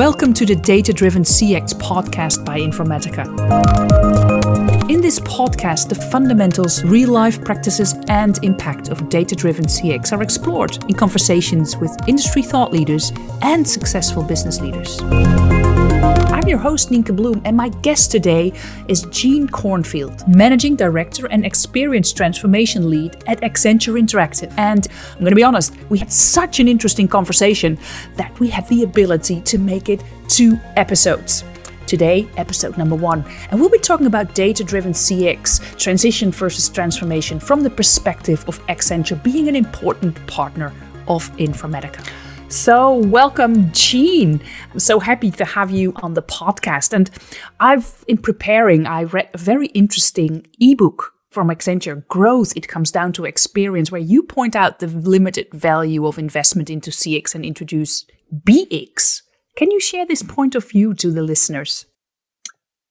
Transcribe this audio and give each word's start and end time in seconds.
Welcome 0.00 0.32
to 0.32 0.46
the 0.46 0.56
Data 0.56 0.94
Driven 0.94 1.24
CX 1.24 1.74
podcast 1.74 2.42
by 2.42 2.58
Informatica. 2.58 3.26
In 4.88 5.02
this 5.02 5.20
podcast, 5.20 5.90
the 5.90 5.94
fundamentals, 5.94 6.82
real 6.84 7.10
life 7.10 7.44
practices, 7.44 7.94
and 8.08 8.42
impact 8.42 8.88
of 8.88 9.10
data 9.10 9.36
driven 9.36 9.66
CX 9.66 10.16
are 10.16 10.22
explored 10.22 10.82
in 10.88 10.94
conversations 10.94 11.76
with 11.76 11.94
industry 12.08 12.42
thought 12.42 12.72
leaders 12.72 13.12
and 13.42 13.68
successful 13.68 14.22
business 14.22 14.58
leaders. 14.58 14.98
Your 16.50 16.58
host, 16.58 16.90
Nienke 16.90 17.14
Bloom, 17.14 17.40
and 17.44 17.56
my 17.56 17.68
guest 17.68 18.10
today 18.10 18.52
is 18.88 19.02
Gene 19.12 19.48
Cornfield, 19.48 20.26
Managing 20.26 20.74
Director 20.74 21.28
and 21.28 21.46
Experience 21.46 22.12
Transformation 22.12 22.90
Lead 22.90 23.22
at 23.28 23.40
Accenture 23.42 23.96
Interactive. 23.96 24.52
And 24.58 24.88
I'm 25.12 25.20
going 25.20 25.30
to 25.30 25.36
be 25.36 25.44
honest, 25.44 25.76
we 25.90 25.98
had 25.98 26.10
such 26.10 26.58
an 26.58 26.66
interesting 26.66 27.06
conversation 27.06 27.78
that 28.16 28.36
we 28.40 28.48
had 28.48 28.66
the 28.66 28.82
ability 28.82 29.42
to 29.42 29.58
make 29.58 29.88
it 29.88 30.02
two 30.26 30.58
episodes. 30.74 31.44
Today, 31.86 32.28
episode 32.36 32.76
number 32.76 32.96
one. 32.96 33.24
And 33.52 33.60
we'll 33.60 33.70
be 33.70 33.78
talking 33.78 34.06
about 34.06 34.34
data 34.34 34.64
driven 34.64 34.92
CX, 34.92 35.78
transition 35.78 36.32
versus 36.32 36.68
transformation, 36.68 37.38
from 37.38 37.62
the 37.62 37.70
perspective 37.70 38.44
of 38.48 38.58
Accenture 38.66 39.22
being 39.22 39.46
an 39.46 39.54
important 39.54 40.26
partner 40.26 40.72
of 41.06 41.30
Informatica. 41.36 42.04
So, 42.50 42.94
welcome, 42.94 43.70
Gene. 43.70 44.40
I'm 44.72 44.80
so 44.80 44.98
happy 44.98 45.30
to 45.30 45.44
have 45.44 45.70
you 45.70 45.92
on 46.02 46.14
the 46.14 46.22
podcast. 46.22 46.92
And 46.92 47.08
I've, 47.60 48.04
in 48.08 48.18
preparing, 48.18 48.88
I 48.88 49.04
read 49.04 49.30
a 49.32 49.38
very 49.38 49.68
interesting 49.68 50.44
ebook 50.58 51.14
from 51.30 51.48
Accenture, 51.48 52.04
Growth, 52.08 52.52
It 52.56 52.66
Comes 52.66 52.90
Down 52.90 53.12
to 53.12 53.24
Experience, 53.24 53.92
where 53.92 54.00
you 54.00 54.24
point 54.24 54.56
out 54.56 54.80
the 54.80 54.88
limited 54.88 55.46
value 55.52 56.04
of 56.08 56.18
investment 56.18 56.70
into 56.70 56.90
CX 56.90 57.36
and 57.36 57.44
introduce 57.44 58.04
BX. 58.34 59.22
Can 59.54 59.70
you 59.70 59.78
share 59.78 60.04
this 60.04 60.24
point 60.24 60.56
of 60.56 60.68
view 60.68 60.92
to 60.94 61.12
the 61.12 61.22
listeners? 61.22 61.86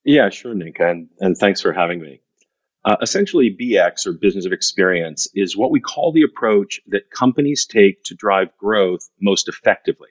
Yeah, 0.06 0.30
sure, 0.30 0.56
Nick, 0.56 0.80
and, 0.80 1.10
and 1.20 1.38
thanks 1.38 1.60
for 1.60 1.74
having 1.74 2.00
me. 2.00 2.22
Uh, 2.86 2.96
essentially, 3.02 3.56
BX 3.60 4.08
or 4.08 4.14
business 4.14 4.46
of 4.46 4.54
experience 4.54 5.28
is 5.36 5.58
what 5.58 5.72
we 5.72 5.82
call 5.82 6.14
the 6.14 6.24
approach 6.24 6.80
that 6.88 7.12
companies 7.12 7.66
take 7.66 8.04
to 8.06 8.16
drive 8.16 8.56
growth 8.58 9.02
most 9.20 9.50
effectively 9.50 10.10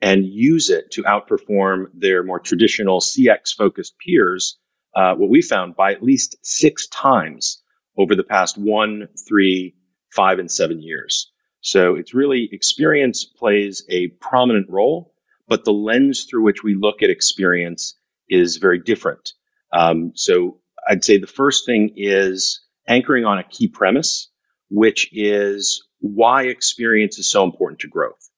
and 0.00 0.24
use 0.24 0.70
it 0.70 0.90
to 0.92 1.02
outperform 1.02 1.86
their 1.92 2.22
more 2.22 2.40
traditional 2.40 3.00
CX 3.00 3.54
focused 3.56 3.94
peers. 3.98 4.58
Uh, 4.94 5.14
what 5.14 5.28
we 5.28 5.42
found 5.42 5.76
by 5.76 5.92
at 5.92 6.02
least 6.02 6.36
six 6.42 6.86
times 6.88 7.62
over 7.96 8.14
the 8.14 8.24
past 8.24 8.56
one, 8.56 9.08
three, 9.28 9.74
five, 10.14 10.38
and 10.38 10.50
seven 10.50 10.80
years. 10.80 11.30
So 11.60 11.96
it's 11.96 12.14
really 12.14 12.48
experience 12.52 13.24
plays 13.24 13.84
a 13.90 14.08
prominent 14.08 14.70
role, 14.70 15.12
but 15.46 15.64
the 15.64 15.72
lens 15.72 16.24
through 16.24 16.44
which 16.44 16.62
we 16.62 16.74
look 16.74 17.02
at 17.02 17.10
experience 17.10 17.98
is 18.28 18.56
very 18.56 18.78
different. 18.78 19.32
Um, 19.72 20.12
so 20.14 20.60
I'd 20.88 21.04
say 21.04 21.18
the 21.18 21.26
first 21.26 21.66
thing 21.66 21.92
is 21.96 22.60
anchoring 22.88 23.26
on 23.26 23.38
a 23.38 23.44
key 23.44 23.68
premise, 23.68 24.30
which 24.70 25.10
is 25.12 25.86
why 26.00 26.44
experience 26.44 27.18
is 27.18 27.30
so 27.30 27.44
important 27.44 27.80
to 27.80 27.88
growth. 27.88 28.30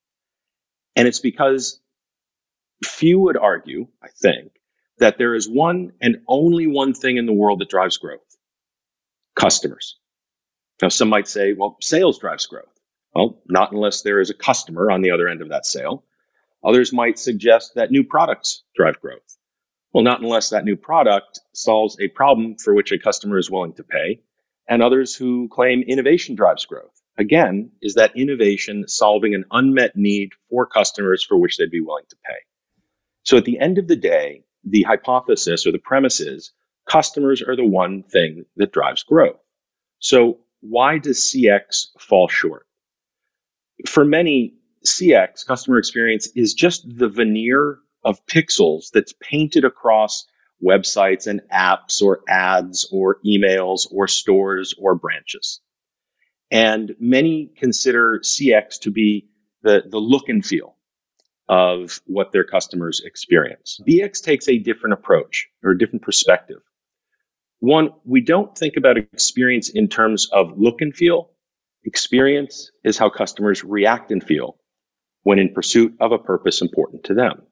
And 0.97 1.07
it's 1.07 1.21
because 1.21 1.81
few 2.85 3.21
would 3.21 3.37
argue, 3.37 3.87
I 4.03 4.09
think, 4.21 4.53
that 4.99 5.17
there 5.17 5.35
is 5.35 5.49
one 5.49 5.93
and 6.01 6.23
only 6.27 6.67
one 6.67 6.93
thing 6.93 7.17
in 7.17 7.27
the 7.27 7.33
world 7.33 7.61
that 7.61 7.71
drives 7.71 7.99
growth 7.99 8.21
customers. 9.35 9.97
Now, 10.83 10.89
some 10.89 11.09
might 11.09 11.29
say, 11.29 11.53
well, 11.53 11.77
sales 11.81 12.19
drives 12.19 12.47
growth. 12.47 12.65
Well, 13.15 13.41
not 13.49 13.73
unless 13.73 14.03
there 14.03 14.21
is 14.21 14.31
a 14.31 14.35
customer 14.35 14.91
on 14.91 15.03
the 15.03 15.13
other 15.13 15.29
end 15.29 15.43
of 15.43 15.49
that 15.49 15.67
sale. 15.67 16.05
Others 16.65 16.93
might 16.93 17.19
suggest 17.19 17.73
that 17.75 17.91
new 17.91 18.05
products 18.05 18.63
drive 18.75 19.01
growth. 19.01 19.37
Well, 19.93 20.05
not 20.05 20.21
unless 20.21 20.51
that 20.51 20.65
new 20.65 20.77
product 20.77 21.41
solves 21.53 21.97
a 22.01 22.09
problem 22.09 22.57
for 22.57 22.75
which 22.75 22.93
a 22.93 22.99
customer 22.99 23.39
is 23.39 23.51
willing 23.51 23.75
to 23.75 23.85
pay. 23.85 24.21
And 24.69 24.83
others 24.83 25.17
who 25.17 25.49
claim 25.49 25.83
innovation 25.83 26.37
drives 26.37 26.65
growth. 26.65 27.01
Again, 27.19 27.73
is 27.83 27.95
that 27.95 28.17
innovation 28.17 28.87
solving 28.87 29.35
an 29.35 29.45
unmet 29.51 29.97
need 29.97 30.31
for 30.49 30.65
customers 30.65 31.25
for 31.25 31.37
which 31.37 31.57
they'd 31.57 31.71
be 31.71 31.81
willing 31.81 32.05
to 32.09 32.17
pay? 32.25 32.39
So 33.25 33.37
at 33.37 33.45
the 33.45 33.59
end 33.59 33.79
of 33.79 33.89
the 33.89 33.97
day, 33.97 34.45
the 34.65 34.83
hypothesis 34.83 35.67
or 35.67 35.73
the 35.73 35.79
premise 35.79 36.21
is 36.21 36.53
customers 36.89 37.43
are 37.43 37.57
the 37.57 37.67
one 37.67 38.05
thing 38.05 38.45
that 38.57 38.73
drives 38.73 39.03
growth. 39.03 39.41
So 39.99 40.39
why 40.61 40.99
does 40.99 41.21
CX 41.21 41.89
fall 41.99 42.29
short? 42.29 42.67
For 43.87 44.05
many, 44.05 44.55
CX, 44.87 45.47
customer 45.47 45.79
experience, 45.79 46.29
is 46.35 46.55
just 46.55 46.85
the 46.89 47.09
veneer 47.09 47.79
of 48.05 48.25
pixels 48.27 48.91
that's 48.93 49.15
painted 49.21 49.65
across 49.65 50.27
websites 50.63 51.27
and 51.27 51.41
apps 51.53 52.03
or 52.03 52.21
ads 52.29 52.89
or 52.93 53.19
emails 53.25 53.87
or 53.91 54.09
stores 54.09 54.75
or 54.79 54.95
branches. 54.95 55.61
And 56.51 56.95
many 56.99 57.51
consider 57.57 58.21
CX 58.23 58.81
to 58.81 58.91
be 58.91 59.29
the, 59.63 59.85
the 59.87 59.99
look 59.99 60.29
and 60.29 60.45
feel 60.45 60.77
of 61.49 62.01
what 62.07 62.33
their 62.33 62.45
customers 62.45 63.03
experience. 63.05 63.81
BX 63.87 64.23
takes 64.23 64.49
a 64.49 64.59
different 64.59 64.95
approach 64.95 65.49
or 65.65 65.73
a 65.73 65.79
different 65.79 66.03
perspective. 66.03 66.61
One, 67.59 67.91
we 68.05 68.21
don't 68.21 68.57
think 68.57 68.77
about 68.77 68.97
experience 68.97 69.69
in 69.69 69.89
terms 69.89 70.29
of 70.33 70.59
look 70.59 70.81
and 70.81 70.95
feel. 70.95 71.31
Experience 71.85 72.71
is 72.85 72.99
how 72.99 73.11
customers 73.11 73.65
react 73.65 74.11
and 74.11 74.23
feel 74.23 74.57
when 75.23 75.39
in 75.39 75.53
pursuit 75.53 75.95
of 76.01 76.13
a 76.13 76.19
purpose 76.19 76.63
important 76.63 77.05
to 77.05 77.15
them. 77.15 77.43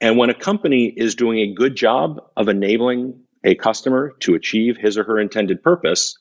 And 0.00 0.16
when 0.16 0.30
a 0.30 0.34
company 0.34 0.86
is 0.86 1.14
doing 1.16 1.38
a 1.38 1.54
good 1.54 1.74
job 1.74 2.20
of 2.36 2.48
enabling 2.48 3.24
a 3.44 3.54
customer 3.54 4.14
to 4.20 4.34
achieve 4.34 4.76
his 4.76 4.96
or 4.96 5.04
her 5.04 5.18
intended 5.18 5.62
purpose, 5.62 6.16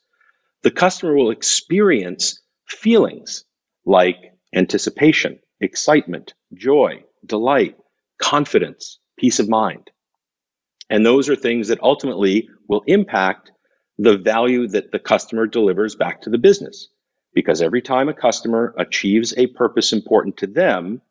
the 0.63 0.71
customer 0.71 1.15
will 1.15 1.29
experience 1.29 2.41
feelings 2.67 3.45
like 3.85 4.17
anticipation, 4.53 5.39
excitement, 5.61 6.33
joy, 6.53 7.03
delight, 7.25 7.75
confidence, 8.19 8.99
peace 9.17 9.39
of 9.39 9.49
mind. 9.49 9.91
And 10.89 11.05
those 11.05 11.29
are 11.29 11.35
things 11.35 11.67
that 11.67 11.83
ultimately 11.83 12.49
will 12.67 12.83
impact 12.87 13.51
the 13.97 14.17
value 14.17 14.67
that 14.69 14.91
the 14.91 14.99
customer 14.99 15.47
delivers 15.47 15.95
back 15.95 16.21
to 16.21 16.29
the 16.29 16.37
business. 16.37 16.89
Because 17.33 17.61
every 17.61 17.81
time 17.81 18.09
a 18.09 18.13
customer 18.13 18.73
achieves 18.77 19.33
a 19.37 19.47
purpose 19.47 19.93
important 19.93 20.37
to 20.37 20.47
them, 20.47 21.01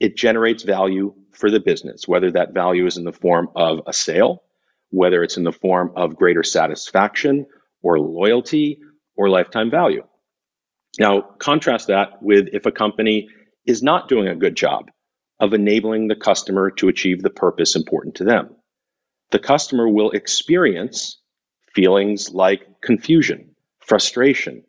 it 0.00 0.16
generates 0.16 0.62
value 0.62 1.14
for 1.32 1.50
the 1.50 1.60
business, 1.60 2.08
whether 2.08 2.32
that 2.32 2.54
value 2.54 2.86
is 2.86 2.96
in 2.96 3.04
the 3.04 3.12
form 3.12 3.48
of 3.54 3.80
a 3.86 3.92
sale, 3.92 4.42
whether 4.88 5.22
it's 5.22 5.36
in 5.36 5.44
the 5.44 5.52
form 5.52 5.92
of 5.94 6.16
greater 6.16 6.42
satisfaction 6.42 7.46
or 7.82 8.00
loyalty 8.00 8.80
or 9.14 9.28
lifetime 9.28 9.70
value. 9.70 10.02
Now, 10.98 11.20
contrast 11.38 11.86
that 11.88 12.22
with 12.22 12.48
if 12.52 12.66
a 12.66 12.72
company 12.72 13.28
is 13.66 13.82
not 13.82 14.08
doing 14.08 14.26
a 14.26 14.34
good 14.34 14.56
job 14.56 14.90
of 15.38 15.52
enabling 15.54 16.08
the 16.08 16.16
customer 16.16 16.70
to 16.70 16.88
achieve 16.88 17.22
the 17.22 17.30
purpose 17.30 17.76
important 17.76 18.16
to 18.16 18.24
them. 18.24 18.56
The 19.30 19.38
customer 19.38 19.88
will 19.88 20.10
experience 20.10 21.20
feelings 21.74 22.30
like 22.30 22.80
confusion, 22.82 23.54
frustration, 23.78 24.64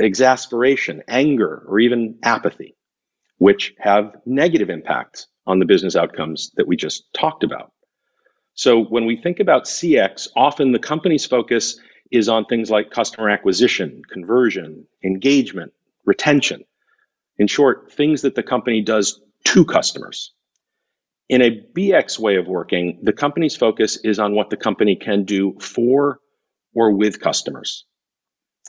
exasperation, 0.00 1.02
anger, 1.08 1.64
or 1.68 1.78
even 1.80 2.18
apathy 2.22 2.77
which 3.38 3.74
have 3.78 4.16
negative 4.26 4.70
impacts 4.70 5.26
on 5.46 5.58
the 5.58 5.64
business 5.64 5.96
outcomes 5.96 6.50
that 6.56 6.68
we 6.68 6.76
just 6.76 7.04
talked 7.14 7.42
about. 7.42 7.72
So 8.54 8.84
when 8.84 9.06
we 9.06 9.16
think 9.16 9.40
about 9.40 9.64
CX, 9.64 10.28
often 10.36 10.72
the 10.72 10.78
company's 10.78 11.24
focus 11.24 11.78
is 12.10 12.28
on 12.28 12.44
things 12.44 12.70
like 12.70 12.90
customer 12.90 13.30
acquisition, 13.30 14.02
conversion, 14.10 14.86
engagement, 15.04 15.72
retention. 16.04 16.64
In 17.38 17.46
short, 17.46 17.92
things 17.92 18.22
that 18.22 18.34
the 18.34 18.42
company 18.42 18.80
does 18.80 19.20
to 19.44 19.64
customers. 19.64 20.32
In 21.28 21.42
a 21.42 21.62
BX 21.76 22.18
way 22.18 22.36
of 22.36 22.48
working, 22.48 22.98
the 23.02 23.12
company's 23.12 23.54
focus 23.54 23.98
is 24.02 24.18
on 24.18 24.34
what 24.34 24.50
the 24.50 24.56
company 24.56 24.96
can 24.96 25.24
do 25.24 25.56
for 25.60 26.18
or 26.74 26.92
with 26.92 27.20
customers. 27.20 27.84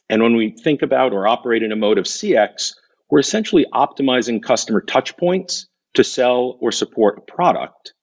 And 0.10 0.22
when 0.22 0.36
we 0.36 0.52
think 0.52 0.82
about 0.82 1.14
or 1.14 1.28
operate 1.28 1.64
in 1.64 1.72
a 1.72 1.76
mode 1.76 1.98
of 1.98 2.06
CX, 2.06 2.74
we're 3.10 3.20
essentially 3.20 3.66
optimizing 3.74 4.42
customer 4.42 4.82
touch 4.82 5.18
points 5.18 5.68
to 5.96 6.04
sell 6.04 6.58
or 6.62 6.72
support 6.72 7.18
a 7.18 7.22
product. 7.22 7.94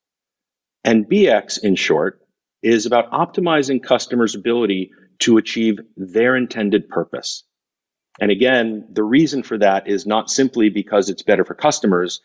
And 0.84 1.08
BX, 1.08 1.62
in 1.62 1.76
short, 1.76 2.20
is 2.62 2.86
about 2.86 3.10
optimizing 3.12 3.82
customers' 3.82 4.34
ability 4.34 4.90
to 5.20 5.36
achieve 5.36 5.78
their 5.96 6.36
intended 6.36 6.88
purpose. 6.88 7.44
And 8.20 8.30
again, 8.30 8.88
the 8.92 9.04
reason 9.04 9.42
for 9.42 9.58
that 9.58 9.88
is 9.88 10.06
not 10.06 10.30
simply 10.30 10.70
because 10.70 11.08
it's 11.10 11.22
better 11.22 11.44
for 11.44 11.54
customers, 11.54 12.20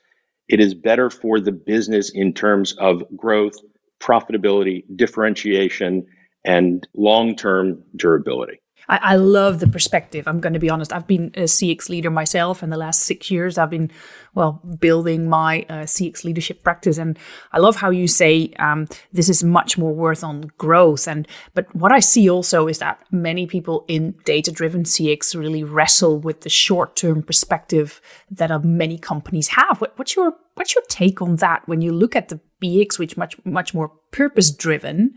it 0.48 0.60
is 0.60 0.74
better 0.74 1.10
for 1.10 1.40
the 1.40 1.52
business 1.52 2.10
in 2.10 2.34
terms 2.34 2.74
of 2.74 3.04
growth, 3.16 3.56
profitability, 4.00 4.84
differentiation, 4.96 6.08
and 6.44 6.88
long 6.96 7.36
term 7.36 7.84
durability. 7.96 8.62
I, 8.92 9.00
I 9.02 9.16
love 9.16 9.62
the 9.62 9.68
perspective. 9.68 10.28
I'm 10.28 10.42
going 10.42 10.54
to 10.54 10.60
be 10.60 10.70
honest. 10.70 10.92
I've 10.92 11.08
been 11.08 11.32
a 11.36 11.44
CX 11.44 11.88
leader 11.88 12.12
myself, 12.12 12.62
and 12.62 12.72
the 12.72 12.78
last 12.78 13.04
six 13.04 13.32
years 13.32 13.58
I've 13.58 13.70
been 13.70 13.90
well 14.36 14.62
building 14.80 15.30
my 15.30 15.66
uh, 15.70 15.86
CX 15.86 16.26
leadership 16.26 16.62
practice. 16.62 16.98
And 16.98 17.18
I 17.54 17.60
love 17.60 17.78
how 17.78 17.90
you 17.90 18.08
say 18.08 18.52
um, 18.60 18.88
this 19.14 19.30
is 19.30 19.44
much 19.44 19.78
more 19.78 19.94
worth 19.94 20.24
on 20.24 20.52
growth. 20.58 21.08
And 21.08 21.28
but 21.54 21.74
what 21.74 21.94
I 21.94 22.02
see 22.02 22.30
also 22.30 22.68
is 22.68 22.80
that 22.80 23.02
many 23.12 23.48
people 23.48 23.86
in 23.88 24.16
data-driven 24.26 24.84
CX 24.84 25.36
really 25.36 25.64
wrestle 25.64 26.20
with 26.20 26.42
the 26.42 26.50
short-term 26.50 27.24
perspective 27.24 28.02
that 28.30 28.52
uh, 28.52 28.60
many 28.60 28.98
companies 28.98 29.48
have. 29.50 29.80
What, 29.80 29.98
what's 29.98 30.16
your 30.16 30.36
what's 30.56 30.76
your 30.76 30.84
take 30.90 31.22
on 31.22 31.38
that 31.38 31.66
when 31.66 31.82
you 31.82 31.94
look 31.94 32.16
at 32.16 32.28
the 32.28 32.42
BX, 32.62 33.00
which 33.00 33.16
much 33.16 33.38
much 33.46 33.74
more 33.74 33.90
purpose-driven? 34.12 35.16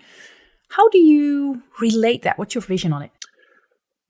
How 0.69 0.89
do 0.89 0.99
you 0.99 1.63
relate 1.81 2.23
that? 2.23 2.39
What's 2.39 2.55
your 2.55 2.63
vision 2.63 2.93
on 2.93 3.03
it? 3.03 3.11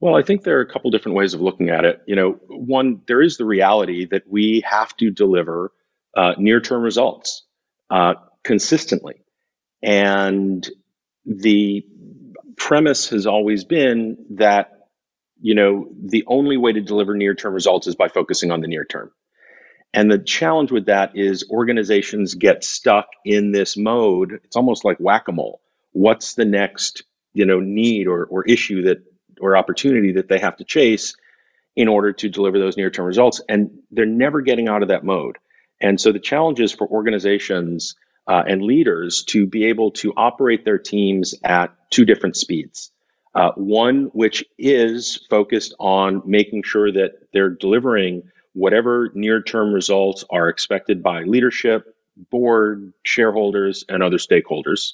Well, 0.04 0.16
I 0.16 0.22
think 0.22 0.42
there 0.42 0.58
are 0.58 0.60
a 0.60 0.70
couple 0.70 0.90
different 0.90 1.16
ways 1.16 1.32
of 1.32 1.40
looking 1.40 1.70
at 1.70 1.86
it. 1.86 2.02
You 2.06 2.14
know, 2.14 2.32
one, 2.48 3.00
there 3.08 3.22
is 3.22 3.38
the 3.38 3.46
reality 3.46 4.06
that 4.10 4.24
we 4.28 4.62
have 4.68 4.94
to 4.98 5.10
deliver 5.10 5.72
uh, 6.14 6.34
near 6.36 6.60
term 6.60 6.82
results 6.82 7.42
uh, 7.88 8.12
consistently. 8.42 9.24
And 9.82 10.68
the 11.24 11.86
premise 12.58 13.08
has 13.08 13.26
always 13.26 13.64
been 13.64 14.26
that, 14.32 14.72
you 15.40 15.54
know, 15.54 15.88
the 16.04 16.24
only 16.26 16.58
way 16.58 16.72
to 16.72 16.82
deliver 16.82 17.14
near 17.14 17.34
term 17.34 17.54
results 17.54 17.86
is 17.86 17.96
by 17.96 18.08
focusing 18.08 18.50
on 18.50 18.60
the 18.60 18.68
near 18.68 18.84
term. 18.84 19.10
And 19.94 20.12
the 20.12 20.18
challenge 20.18 20.70
with 20.70 20.84
that 20.84 21.12
is 21.14 21.48
organizations 21.50 22.34
get 22.34 22.62
stuck 22.62 23.06
in 23.24 23.52
this 23.52 23.74
mode. 23.74 24.40
It's 24.44 24.56
almost 24.56 24.84
like 24.84 24.98
whack 24.98 25.28
a 25.28 25.32
mole. 25.32 25.62
What's 25.92 26.34
the 26.34 26.44
next, 26.44 27.04
you 27.32 27.46
know, 27.46 27.60
need 27.60 28.06
or, 28.06 28.26
or 28.26 28.44
issue 28.44 28.82
that 28.82 28.98
or 29.40 29.56
opportunity 29.56 30.12
that 30.12 30.28
they 30.28 30.38
have 30.38 30.56
to 30.56 30.64
chase 30.64 31.14
in 31.76 31.88
order 31.88 32.12
to 32.12 32.28
deliver 32.28 32.58
those 32.58 32.76
near 32.76 32.90
term 32.90 33.06
results. 33.06 33.40
And 33.48 33.80
they're 33.90 34.06
never 34.06 34.40
getting 34.40 34.68
out 34.68 34.82
of 34.82 34.88
that 34.88 35.04
mode. 35.04 35.38
And 35.80 36.00
so 36.00 36.12
the 36.12 36.20
challenge 36.20 36.60
is 36.60 36.72
for 36.72 36.86
organizations 36.86 37.96
uh, 38.26 38.42
and 38.46 38.62
leaders 38.62 39.24
to 39.24 39.46
be 39.46 39.66
able 39.66 39.90
to 39.92 40.12
operate 40.16 40.64
their 40.64 40.78
teams 40.78 41.34
at 41.44 41.74
two 41.90 42.04
different 42.04 42.36
speeds. 42.36 42.90
Uh, 43.34 43.50
one, 43.56 44.04
which 44.12 44.44
is 44.58 45.16
focused 45.28 45.74
on 45.80 46.22
making 46.24 46.62
sure 46.62 46.92
that 46.92 47.14
they're 47.32 47.50
delivering 47.50 48.22
whatever 48.52 49.10
near 49.14 49.42
term 49.42 49.72
results 49.72 50.24
are 50.30 50.48
expected 50.48 51.02
by 51.02 51.22
leadership, 51.22 51.96
board, 52.30 52.92
shareholders, 53.02 53.84
and 53.88 54.02
other 54.02 54.18
stakeholders, 54.18 54.92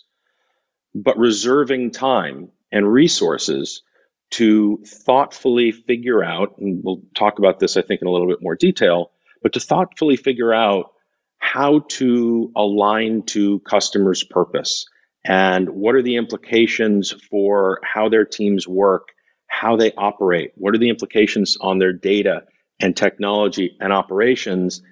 but 0.94 1.19
reserving 1.19 1.90
time 1.90 2.50
and 2.72 2.90
resources 2.90 3.82
to 4.31 4.82
thoughtfully 4.87 5.73
figure 5.73 6.23
out, 6.23 6.56
and 6.59 6.82
we'll 6.85 7.03
talk 7.17 7.38
about 7.38 7.59
this, 7.59 7.77
I 7.77 7.82
think, 7.82 8.00
in 8.00 8.09
a 8.09 8.11
little 8.11 8.29
bit 8.29 8.43
more 8.43 8.56
detail, 8.56 9.11
but 9.43 9.55
to 9.55 9.61
thoughtfully 9.61 10.17
figure 10.17 10.55
out 10.55 10.93
how 11.38 11.81
to 11.88 12.53
align 12.55 13.23
to 13.27 13.61
customers' 13.61 14.23
purpose 14.23 14.87
and 15.25 15.69
what 15.69 15.94
are 15.94 16.03
the 16.03 16.17
implications 16.17 17.12
for 17.31 17.81
how 17.82 18.09
their 18.09 18.25
teams 18.25 18.69
work, 18.69 19.09
how 19.49 19.77
they 19.77 19.93
operate, 19.93 20.53
what 20.55 20.75
are 20.75 20.79
the 20.79 20.91
implications 20.91 21.56
on 21.61 21.79
their 21.79 21.93
data 21.93 22.44
and 22.79 22.97
technology 22.97 23.77
and 23.81 23.93
operations. 23.93 24.82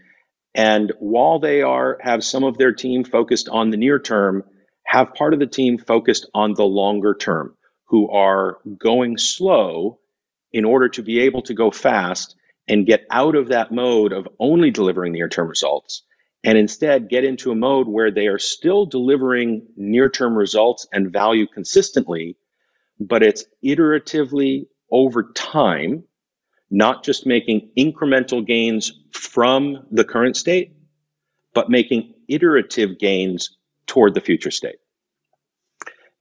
And 0.54 0.92
while 0.98 1.38
they 1.38 1.62
are 1.62 1.98
have 2.02 2.24
some 2.24 2.44
of 2.44 2.58
their 2.58 2.72
team 2.72 3.04
focused 3.04 3.48
on 3.48 3.70
the 3.70 3.76
near 3.76 3.98
term, 3.98 4.42
have 4.84 5.14
part 5.14 5.32
of 5.32 5.40
the 5.40 5.46
team 5.46 5.78
focused 5.78 6.28
on 6.34 6.54
the 6.54 6.64
longer 6.64 7.14
term 7.14 7.54
who 7.88 8.10
are 8.10 8.58
going 8.78 9.18
slow 9.18 9.98
in 10.52 10.64
order 10.64 10.88
to 10.88 11.02
be 11.02 11.20
able 11.20 11.42
to 11.42 11.54
go 11.54 11.70
fast 11.70 12.36
and 12.68 12.86
get 12.86 13.06
out 13.10 13.34
of 13.34 13.48
that 13.48 13.72
mode 13.72 14.12
of 14.12 14.28
only 14.38 14.70
delivering 14.70 15.12
near 15.12 15.28
term 15.28 15.48
results 15.48 16.02
and 16.44 16.56
instead 16.56 17.08
get 17.08 17.24
into 17.24 17.50
a 17.50 17.54
mode 17.54 17.88
where 17.88 18.10
they 18.10 18.26
are 18.26 18.38
still 18.38 18.86
delivering 18.86 19.66
near 19.76 20.08
term 20.08 20.36
results 20.36 20.86
and 20.92 21.12
value 21.12 21.46
consistently, 21.46 22.36
but 23.00 23.22
it's 23.22 23.44
iteratively 23.64 24.66
over 24.90 25.32
time, 25.34 26.04
not 26.70 27.04
just 27.04 27.26
making 27.26 27.70
incremental 27.76 28.46
gains 28.46 28.92
from 29.12 29.86
the 29.90 30.04
current 30.04 30.36
state, 30.36 30.74
but 31.54 31.70
making 31.70 32.14
iterative 32.28 32.98
gains 32.98 33.56
toward 33.86 34.14
the 34.14 34.20
future 34.20 34.50
state. 34.50 34.76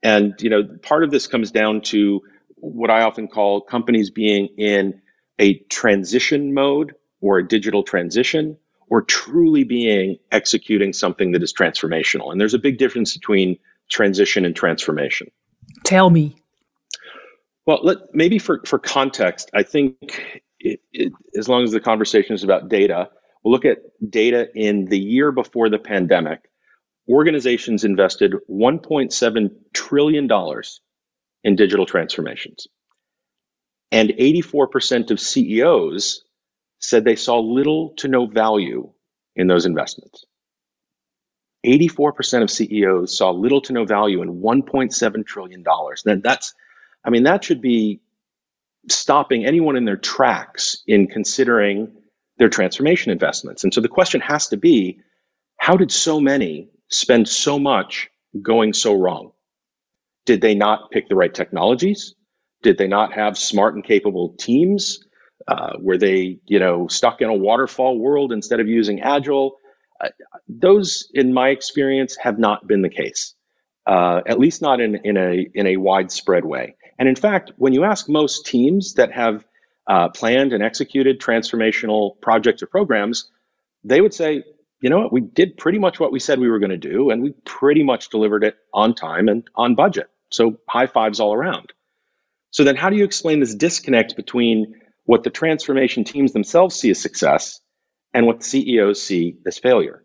And 0.02 0.34
you 0.40 0.50
know, 0.50 0.64
part 0.82 1.04
of 1.04 1.10
this 1.10 1.26
comes 1.26 1.50
down 1.50 1.80
to 1.82 2.20
what 2.56 2.90
I 2.90 3.02
often 3.02 3.28
call 3.28 3.60
companies 3.60 4.10
being 4.10 4.48
in 4.56 5.00
a 5.38 5.58
transition 5.70 6.54
mode 6.54 6.94
or 7.20 7.38
a 7.38 7.46
digital 7.46 7.82
transition 7.82 8.56
or 8.90 9.02
truly 9.02 9.64
being 9.64 10.18
executing 10.32 10.92
something 10.92 11.32
that 11.32 11.42
is 11.42 11.52
transformational. 11.52 12.32
And 12.32 12.40
there's 12.40 12.54
a 12.54 12.58
big 12.58 12.78
difference 12.78 13.16
between 13.16 13.58
transition 13.88 14.44
and 14.44 14.56
transformation. 14.56 15.30
Tell 15.84 16.10
me. 16.10 16.36
Well, 17.66 17.80
let, 17.82 17.98
maybe 18.14 18.38
for, 18.38 18.62
for 18.64 18.78
context, 18.78 19.50
I 19.54 19.62
think 19.62 20.42
it, 20.58 20.80
it, 20.92 21.12
as 21.36 21.48
long 21.48 21.64
as 21.64 21.72
the 21.72 21.80
conversation 21.80 22.34
is 22.34 22.44
about 22.44 22.68
data, 22.68 23.10
we'll 23.42 23.52
look 23.52 23.66
at 23.66 23.78
data 24.08 24.48
in 24.54 24.86
the 24.86 24.98
year 24.98 25.32
before 25.32 25.68
the 25.68 25.78
pandemic 25.78 26.47
organizations 27.08 27.84
invested 27.84 28.34
$1.7 28.50 29.50
trillion 29.72 30.28
in 31.44 31.56
digital 31.56 31.86
transformations. 31.86 32.66
And 33.90 34.10
84% 34.10 35.10
of 35.10 35.20
CEOs 35.20 36.24
said 36.80 37.04
they 37.04 37.16
saw 37.16 37.38
little 37.40 37.94
to 37.96 38.08
no 38.08 38.26
value 38.26 38.92
in 39.34 39.46
those 39.46 39.66
investments. 39.66 40.24
84% 41.66 42.42
of 42.42 42.50
CEOs 42.50 43.16
saw 43.16 43.30
little 43.30 43.60
to 43.62 43.72
no 43.72 43.84
value 43.84 44.22
in 44.22 44.40
$1.7 44.40 45.26
trillion. 45.26 45.64
Then 46.04 46.20
that's, 46.22 46.54
I 47.04 47.10
mean, 47.10 47.24
that 47.24 47.42
should 47.42 47.60
be 47.60 48.00
stopping 48.90 49.44
anyone 49.44 49.76
in 49.76 49.84
their 49.84 49.96
tracks 49.96 50.82
in 50.86 51.08
considering 51.08 51.92
their 52.38 52.48
transformation 52.48 53.10
investments. 53.10 53.64
And 53.64 53.74
so 53.74 53.80
the 53.80 53.88
question 53.88 54.20
has 54.20 54.48
to 54.48 54.56
be 54.56 55.00
how 55.56 55.76
did 55.76 55.90
so 55.90 56.20
many 56.20 56.68
spend 56.88 57.28
so 57.28 57.58
much 57.58 58.10
going 58.40 58.72
so 58.72 58.94
wrong? 58.94 59.32
Did 60.26 60.40
they 60.40 60.54
not 60.54 60.90
pick 60.90 61.08
the 61.08 61.16
right 61.16 61.32
technologies? 61.32 62.14
Did 62.62 62.78
they 62.78 62.88
not 62.88 63.12
have 63.12 63.38
smart 63.38 63.74
and 63.74 63.84
capable 63.84 64.34
teams? 64.38 65.04
Uh, 65.46 65.74
were 65.80 65.96
they, 65.96 66.38
you 66.46 66.58
know, 66.58 66.88
stuck 66.88 67.20
in 67.20 67.28
a 67.28 67.34
waterfall 67.34 67.98
world 67.98 68.32
instead 68.32 68.60
of 68.60 68.68
using 68.68 69.00
agile? 69.00 69.56
Uh, 70.00 70.08
those, 70.48 71.08
in 71.14 71.32
my 71.32 71.48
experience, 71.48 72.16
have 72.16 72.38
not 72.38 72.66
been 72.66 72.82
the 72.82 72.90
case. 72.90 73.34
Uh, 73.86 74.20
at 74.26 74.38
least 74.38 74.60
not 74.60 74.80
in, 74.80 74.96
in 74.96 75.16
a 75.16 75.46
in 75.54 75.66
a 75.66 75.76
widespread 75.78 76.44
way. 76.44 76.76
And 76.98 77.08
in 77.08 77.16
fact, 77.16 77.52
when 77.56 77.72
you 77.72 77.84
ask 77.84 78.06
most 78.08 78.44
teams 78.44 78.94
that 78.94 79.12
have 79.12 79.46
uh, 79.86 80.10
planned 80.10 80.52
and 80.52 80.62
executed 80.62 81.20
transformational 81.20 82.20
projects 82.20 82.62
or 82.62 82.66
programs, 82.66 83.30
they 83.84 84.00
would 84.00 84.12
say 84.12 84.42
you 84.80 84.90
know 84.90 84.98
what? 84.98 85.12
We 85.12 85.20
did 85.20 85.56
pretty 85.56 85.78
much 85.78 85.98
what 85.98 86.12
we 86.12 86.20
said 86.20 86.38
we 86.38 86.48
were 86.48 86.58
going 86.58 86.70
to 86.70 86.76
do, 86.76 87.10
and 87.10 87.22
we 87.22 87.32
pretty 87.44 87.82
much 87.82 88.10
delivered 88.10 88.44
it 88.44 88.56
on 88.72 88.94
time 88.94 89.28
and 89.28 89.48
on 89.54 89.74
budget. 89.74 90.08
So 90.30 90.58
high 90.68 90.86
fives 90.86 91.20
all 91.20 91.34
around. 91.34 91.72
So 92.50 92.64
then, 92.64 92.76
how 92.76 92.90
do 92.90 92.96
you 92.96 93.04
explain 93.04 93.40
this 93.40 93.54
disconnect 93.54 94.16
between 94.16 94.80
what 95.04 95.24
the 95.24 95.30
transformation 95.30 96.04
teams 96.04 96.32
themselves 96.32 96.76
see 96.76 96.90
as 96.90 97.00
success 97.00 97.60
and 98.14 98.26
what 98.26 98.38
the 98.38 98.44
CEOs 98.44 99.02
see 99.02 99.38
as 99.46 99.58
failure? 99.58 100.02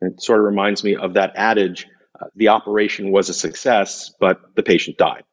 And 0.00 0.14
it 0.14 0.22
sort 0.22 0.38
of 0.38 0.46
reminds 0.46 0.82
me 0.82 0.96
of 0.96 1.14
that 1.14 1.32
adage 1.36 1.86
uh, 2.18 2.26
the 2.34 2.48
operation 2.48 3.12
was 3.12 3.28
a 3.28 3.34
success, 3.34 4.10
but 4.18 4.40
the 4.56 4.62
patient 4.62 4.96
died. 4.96 5.24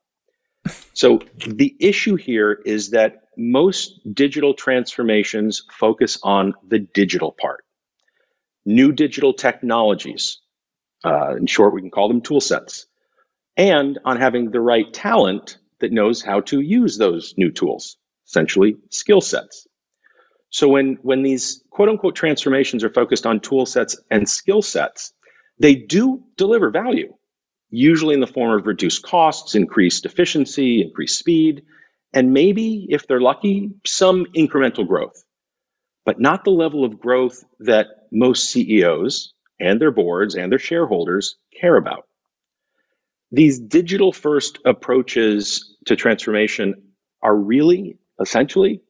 So 0.93 1.21
the 1.47 1.75
issue 1.79 2.15
here 2.15 2.51
is 2.65 2.91
that 2.91 3.21
most 3.37 3.99
digital 4.13 4.53
transformations 4.53 5.63
focus 5.71 6.17
on 6.23 6.53
the 6.67 6.79
digital 6.79 7.35
part 7.39 7.64
new 8.65 8.91
digital 8.91 9.33
technologies. 9.33 10.39
Uh, 11.03 11.35
in 11.35 11.45
short, 11.45 11.73
we 11.73 11.81
can 11.81 11.91
call 11.91 12.07
them 12.07 12.21
tool 12.21 12.41
sets, 12.41 12.87
and 13.55 13.99
on 14.05 14.17
having 14.17 14.51
the 14.51 14.59
right 14.59 14.91
talent 14.91 15.57
that 15.79 15.91
knows 15.91 16.21
how 16.21 16.41
to 16.41 16.59
use 16.59 16.97
those 16.97 17.35
new 17.37 17.51
tools, 17.51 17.97
essentially 18.27 18.77
skill 18.89 19.21
sets. 19.21 19.67
So 20.49 20.69
when, 20.69 20.97
when 21.01 21.21
these 21.21 21.63
quote 21.69 21.89
unquote 21.89 22.15
transformations 22.15 22.83
are 22.83 22.89
focused 22.89 23.25
on 23.25 23.39
tool 23.39 23.65
sets 23.65 23.97
and 24.09 24.27
skill 24.27 24.61
sets, 24.61 25.13
they 25.59 25.75
do 25.75 26.23
deliver 26.37 26.71
value, 26.71 27.13
usually 27.69 28.15
in 28.15 28.21
the 28.21 28.27
form 28.27 28.57
of 28.57 28.65
reduced 28.65 29.03
costs, 29.03 29.55
increased 29.55 30.05
efficiency, 30.05 30.81
increased 30.81 31.19
speed, 31.19 31.63
and 32.13 32.31
maybe, 32.31 32.87
if 32.89 33.07
they're 33.07 33.19
lucky, 33.19 33.71
some 33.85 34.25
incremental 34.35 34.87
growth 34.87 35.21
but 36.05 36.19
not 36.19 36.43
the 36.43 36.51
level 36.51 36.85
of 36.85 36.99
growth 36.99 37.43
that 37.59 37.87
most 38.11 38.49
CEOs 38.49 39.33
and 39.59 39.81
their 39.81 39.91
boards 39.91 40.35
and 40.35 40.51
their 40.51 40.59
shareholders 40.59 41.37
care 41.59 41.75
about. 41.75 42.07
These 43.31 43.59
digital 43.59 44.13
first 44.13 44.59
approaches 44.65 45.75
to 45.85 45.95
transformation 45.95 46.75
are 47.21 47.35
really 47.35 47.97
essentially 48.21 48.81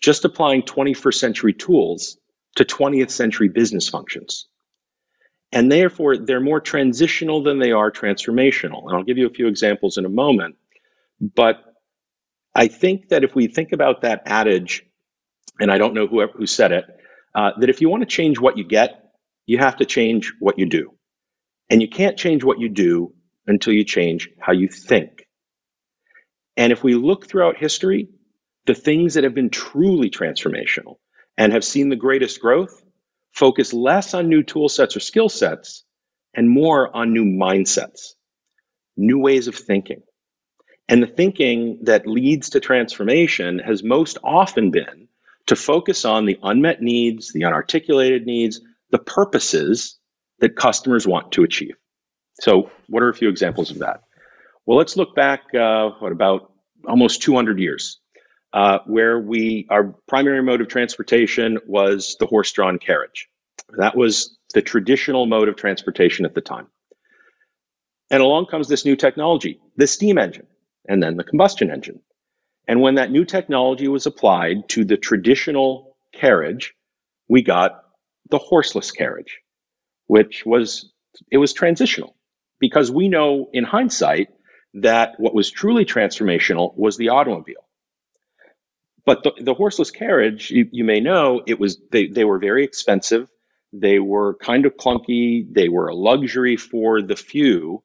just 0.00 0.24
applying 0.24 0.62
21st 0.62 1.14
century 1.14 1.52
tools 1.52 2.18
to 2.56 2.64
20th 2.64 3.10
century 3.10 3.48
business 3.48 3.88
functions. 3.88 4.46
And 5.52 5.70
therefore, 5.70 6.16
they're 6.16 6.40
more 6.40 6.60
transitional 6.60 7.42
than 7.42 7.58
they 7.58 7.72
are 7.72 7.90
transformational. 7.90 8.86
And 8.86 8.96
I'll 8.96 9.04
give 9.04 9.18
you 9.18 9.26
a 9.26 9.30
few 9.30 9.46
examples 9.46 9.96
in 9.96 10.04
a 10.04 10.10
moment. 10.10 10.56
But 11.20 11.62
I 12.54 12.68
think 12.68 13.10
that 13.10 13.24
if 13.24 13.34
we 13.34 13.46
think 13.46 13.72
about 13.72 14.02
that 14.02 14.22
adage, 14.26 14.85
and 15.58 15.70
I 15.70 15.78
don't 15.78 15.94
know 15.94 16.06
who, 16.06 16.26
who 16.28 16.46
said 16.46 16.72
it, 16.72 16.84
uh, 17.34 17.52
that 17.58 17.70
if 17.70 17.80
you 17.80 17.88
want 17.88 18.02
to 18.02 18.06
change 18.06 18.38
what 18.38 18.56
you 18.56 18.64
get, 18.64 19.02
you 19.46 19.58
have 19.58 19.76
to 19.76 19.84
change 19.84 20.32
what 20.40 20.58
you 20.58 20.66
do. 20.66 20.92
And 21.70 21.82
you 21.82 21.88
can't 21.88 22.16
change 22.16 22.44
what 22.44 22.58
you 22.58 22.68
do 22.68 23.14
until 23.46 23.72
you 23.72 23.84
change 23.84 24.30
how 24.40 24.52
you 24.52 24.68
think. 24.68 25.26
And 26.56 26.72
if 26.72 26.82
we 26.82 26.94
look 26.94 27.26
throughout 27.26 27.58
history, 27.58 28.08
the 28.66 28.74
things 28.74 29.14
that 29.14 29.24
have 29.24 29.34
been 29.34 29.50
truly 29.50 30.10
transformational 30.10 30.96
and 31.36 31.52
have 31.52 31.64
seen 31.64 31.88
the 31.88 31.96
greatest 31.96 32.40
growth 32.40 32.82
focus 33.32 33.72
less 33.72 34.14
on 34.14 34.28
new 34.28 34.42
tool 34.42 34.68
sets 34.68 34.96
or 34.96 35.00
skill 35.00 35.28
sets 35.28 35.84
and 36.34 36.48
more 36.48 36.94
on 36.94 37.12
new 37.12 37.24
mindsets, 37.24 38.14
new 38.96 39.18
ways 39.18 39.48
of 39.48 39.54
thinking. 39.54 40.02
And 40.88 41.02
the 41.02 41.06
thinking 41.06 41.80
that 41.82 42.06
leads 42.06 42.50
to 42.50 42.60
transformation 42.60 43.58
has 43.58 43.82
most 43.82 44.18
often 44.24 44.70
been 44.70 45.08
to 45.46 45.56
focus 45.56 46.04
on 46.04 46.26
the 46.26 46.38
unmet 46.42 46.82
needs, 46.82 47.32
the 47.32 47.42
unarticulated 47.42 48.24
needs, 48.24 48.60
the 48.90 48.98
purposes 48.98 49.98
that 50.40 50.56
customers 50.56 51.06
want 51.06 51.32
to 51.32 51.44
achieve. 51.44 51.76
So, 52.40 52.70
what 52.88 53.02
are 53.02 53.08
a 53.08 53.14
few 53.14 53.28
examples 53.28 53.70
of 53.70 53.78
that? 53.78 54.02
Well, 54.66 54.76
let's 54.76 54.96
look 54.96 55.14
back, 55.14 55.54
uh, 55.54 55.90
what, 56.00 56.12
about 56.12 56.52
almost 56.86 57.22
200 57.22 57.58
years, 57.58 58.00
uh, 58.52 58.78
where 58.86 59.18
we, 59.18 59.66
our 59.70 59.94
primary 60.06 60.42
mode 60.42 60.60
of 60.60 60.68
transportation 60.68 61.58
was 61.66 62.16
the 62.20 62.26
horse 62.26 62.52
drawn 62.52 62.78
carriage. 62.78 63.28
That 63.78 63.96
was 63.96 64.36
the 64.54 64.62
traditional 64.62 65.26
mode 65.26 65.48
of 65.48 65.56
transportation 65.56 66.24
at 66.24 66.34
the 66.34 66.40
time. 66.40 66.66
And 68.10 68.22
along 68.22 68.46
comes 68.46 68.68
this 68.68 68.84
new 68.84 68.96
technology, 68.96 69.60
the 69.76 69.86
steam 69.86 70.18
engine, 70.18 70.46
and 70.86 71.02
then 71.02 71.16
the 71.16 71.24
combustion 71.24 71.70
engine. 71.70 72.00
And 72.68 72.80
when 72.80 72.96
that 72.96 73.10
new 73.10 73.24
technology 73.24 73.88
was 73.88 74.06
applied 74.06 74.68
to 74.70 74.84
the 74.84 74.96
traditional 74.96 75.96
carriage, 76.12 76.74
we 77.28 77.42
got 77.42 77.82
the 78.30 78.38
horseless 78.38 78.90
carriage, 78.90 79.40
which 80.06 80.44
was 80.44 80.92
it 81.30 81.38
was 81.38 81.52
transitional 81.52 82.16
because 82.60 82.90
we 82.90 83.08
know 83.08 83.48
in 83.52 83.64
hindsight 83.64 84.28
that 84.74 85.14
what 85.18 85.34
was 85.34 85.50
truly 85.50 85.84
transformational 85.84 86.76
was 86.76 86.96
the 86.96 87.10
automobile. 87.10 87.66
But 89.04 89.22
the, 89.22 89.32
the 89.40 89.54
horseless 89.54 89.90
carriage, 89.90 90.50
you, 90.50 90.68
you, 90.72 90.84
may 90.84 91.00
know, 91.00 91.42
it 91.46 91.60
was 91.60 91.78
they, 91.92 92.08
they 92.08 92.24
were 92.24 92.38
very 92.38 92.64
expensive. 92.64 93.30
They 93.72 94.00
were 94.00 94.34
kind 94.34 94.66
of 94.66 94.76
clunky. 94.76 95.46
They 95.48 95.68
were 95.68 95.88
a 95.88 95.94
luxury 95.94 96.56
for 96.56 97.00
the 97.02 97.16
few. 97.16 97.82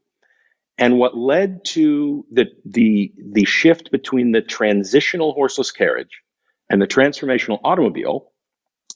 And 0.81 0.97
what 0.99 1.15
led 1.15 1.63
to 1.67 2.25
the, 2.31 2.47
the, 2.65 3.13
the 3.33 3.45
shift 3.45 3.91
between 3.91 4.33
the 4.33 4.41
transitional 4.41 5.33
horseless 5.33 5.71
carriage 5.71 6.21
and 6.71 6.81
the 6.81 6.87
transformational 6.87 7.59
automobile, 7.63 8.31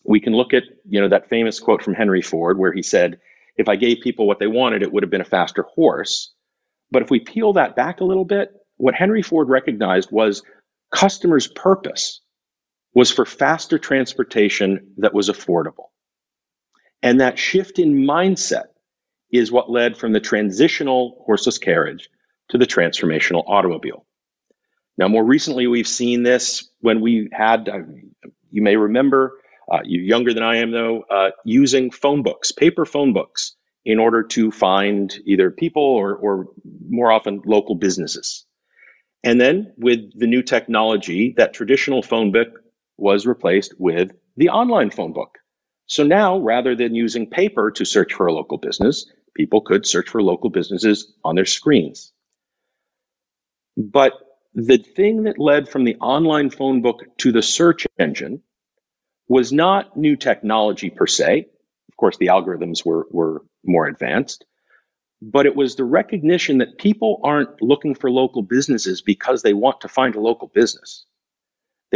we 0.04 0.20
can 0.20 0.34
look 0.34 0.54
at 0.56 0.64
you 0.90 1.00
know 1.00 1.10
that 1.10 1.30
famous 1.30 1.60
quote 1.60 1.84
from 1.84 1.94
Henry 1.94 2.24
Ford 2.24 2.58
where 2.60 2.74
he 2.74 2.84
said, 2.84 3.20
if 3.56 3.70
I 3.70 3.78
gave 3.78 4.02
people 4.02 4.28
what 4.28 4.40
they 4.40 4.48
wanted, 4.48 4.84
it 4.84 4.92
would 4.92 5.04
have 5.04 5.12
been 5.12 5.22
a 5.22 5.26
faster 5.26 5.64
horse. 5.76 6.34
But 6.92 7.04
if 7.04 7.12
we 7.12 7.22
peel 7.22 7.54
that 7.54 7.76
back 7.76 8.02
a 8.02 8.06
little 8.06 8.26
bit, 8.26 8.52
what 8.78 8.96
Henry 8.96 9.22
Ford 9.22 9.50
recognized 9.50 10.10
was 10.12 10.44
customers' 10.92 11.48
purpose 11.48 12.22
was 12.96 13.12
for 13.12 13.26
faster 13.26 13.78
transportation 13.78 14.94
that 14.98 15.14
was 15.14 15.30
affordable. 15.30 15.90
And 17.04 17.22
that 17.22 17.38
shift 17.40 17.80
in 17.80 17.94
mindset 17.94 18.66
is 19.32 19.52
what 19.52 19.70
led 19.70 19.98
from 19.98 20.14
the 20.14 20.20
transitional 20.20 21.24
horseless 21.26 21.58
carriage 21.58 22.10
to 22.50 22.58
the 22.58 22.66
transformational 22.66 23.44
automobile. 23.48 24.06
Now, 24.98 25.08
more 25.08 25.24
recently, 25.24 25.68
we've 25.68 25.88
seen 25.88 26.24
this 26.24 26.70
when 26.80 27.02
we 27.02 27.30
had, 27.34 27.68
uh, 27.68 27.80
you 28.50 28.62
may 28.62 28.78
remember, 28.78 29.40
uh, 29.72 29.80
you're 29.84 30.04
younger 30.04 30.34
than 30.34 30.44
I 30.44 30.58
am, 30.58 30.72
though, 30.72 31.04
uh, 31.10 31.32
using 31.44 31.92
phone 31.92 32.24
books, 32.24 32.52
paper 32.52 32.86
phone 32.86 33.14
books, 33.14 33.56
in 33.84 34.00
order 34.00 34.24
to 34.24 34.52
find 34.52 35.14
either 35.26 35.52
people 35.52 35.84
or, 35.84 36.16
or 36.16 36.48
more 36.90 37.12
often 37.12 37.42
local 37.46 37.76
businesses. 37.76 38.46
And 39.24 39.40
then 39.42 39.74
with 39.78 40.00
the 40.18 40.28
new 40.28 40.44
technology, 40.44 41.34
that 41.38 41.54
traditional 41.54 42.02
phone 42.02 42.32
book 42.32 42.48
was 42.98 43.26
replaced 43.26 43.74
with 43.78 44.12
the 44.38 44.50
online 44.50 44.92
phone 44.92 45.14
book. 45.14 45.38
So 45.88 46.04
now, 46.04 46.40
rather 46.40 46.76
than 46.76 46.96
using 46.96 47.30
paper 47.30 47.72
to 47.72 47.86
search 47.86 48.14
for 48.14 48.28
a 48.28 48.34
local 48.34 48.58
business, 48.58 49.12
people 49.36 49.62
could 49.62 49.86
search 49.86 50.10
for 50.10 50.22
local 50.22 50.50
businesses 50.50 51.14
on 51.24 51.36
their 51.36 51.46
screens. 51.46 52.12
But 53.78 54.14
the 54.54 54.78
thing 54.78 55.24
that 55.24 55.38
led 55.38 55.70
from 55.70 55.84
the 55.84 55.98
online 55.98 56.50
phone 56.50 56.82
book 56.82 57.04
to 57.18 57.32
the 57.32 57.42
search 57.42 57.86
engine 58.00 58.42
was 59.28 59.52
not 59.52 59.98
new 59.98 60.16
technology 60.16 60.90
per 60.90 61.08
se. 61.08 61.48
Of 61.90 61.98
course, 61.98 62.18
the 62.18 62.28
algorithms 62.28 62.86
were, 62.86 63.08
were 63.12 63.46
more 63.64 63.86
advanced, 63.88 64.46
but 65.22 65.46
it 65.46 65.56
was 65.56 65.76
the 65.76 65.84
recognition 65.84 66.60
that 66.60 66.78
people 66.78 67.20
aren't 67.24 67.62
looking 67.62 67.96
for 67.96 68.10
local 68.10 68.44
businesses 68.44 69.02
because 69.02 69.42
they 69.42 69.54
want 69.54 69.82
to 69.82 69.88
find 69.88 70.16
a 70.16 70.22
local 70.22 70.48
business. 70.48 71.06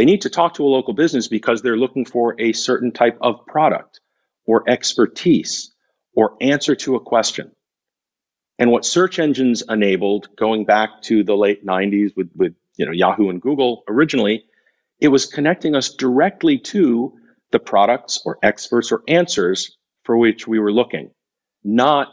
They 0.00 0.06
need 0.06 0.22
to 0.22 0.30
talk 0.30 0.54
to 0.54 0.64
a 0.64 0.74
local 0.74 0.94
business 0.94 1.28
because 1.28 1.60
they're 1.60 1.76
looking 1.76 2.06
for 2.06 2.34
a 2.40 2.54
certain 2.54 2.90
type 2.90 3.18
of 3.20 3.44
product 3.46 4.00
or 4.46 4.64
expertise 4.66 5.74
or 6.14 6.38
answer 6.40 6.74
to 6.76 6.96
a 6.96 7.00
question. 7.00 7.52
And 8.58 8.70
what 8.70 8.86
search 8.86 9.18
engines 9.18 9.62
enabled 9.68 10.28
going 10.38 10.64
back 10.64 11.02
to 11.02 11.22
the 11.22 11.36
late 11.36 11.66
90s 11.66 12.16
with, 12.16 12.30
with 12.34 12.54
you 12.78 12.86
know, 12.86 12.92
Yahoo 12.92 13.28
and 13.28 13.42
Google 13.42 13.82
originally, 13.86 14.46
it 15.00 15.08
was 15.08 15.26
connecting 15.26 15.74
us 15.74 15.90
directly 15.90 16.56
to 16.60 17.12
the 17.52 17.58
products 17.58 18.22
or 18.24 18.38
experts 18.42 18.92
or 18.92 19.02
answers 19.06 19.76
for 20.04 20.16
which 20.16 20.48
we 20.48 20.58
were 20.58 20.72
looking, 20.72 21.10
not 21.62 22.08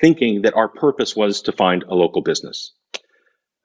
thinking 0.00 0.42
that 0.42 0.54
our 0.54 0.68
purpose 0.68 1.16
was 1.16 1.42
to 1.42 1.50
find 1.50 1.82
a 1.82 1.94
local 1.96 2.22
business. 2.22 2.72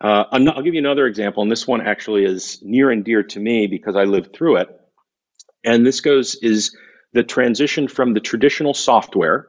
Uh, 0.01 0.25
I'll 0.31 0.63
give 0.63 0.74
you 0.74 0.79
another 0.79 1.05
example, 1.05 1.43
and 1.43 1.51
this 1.51 1.67
one 1.67 1.81
actually 1.81 2.25
is 2.25 2.60
near 2.63 2.89
and 2.89 3.05
dear 3.05 3.22
to 3.22 3.39
me 3.39 3.67
because 3.67 3.96
I 3.96 4.05
lived 4.05 4.34
through 4.34 4.58
it. 4.58 4.70
And 5.63 5.86
this 5.86 6.01
goes 6.01 6.36
is 6.36 6.75
the 7.13 7.24
transition 7.24 7.88
from 7.88 8.13
the 8.13 8.20
traditional 8.20 8.74
software 8.74 9.48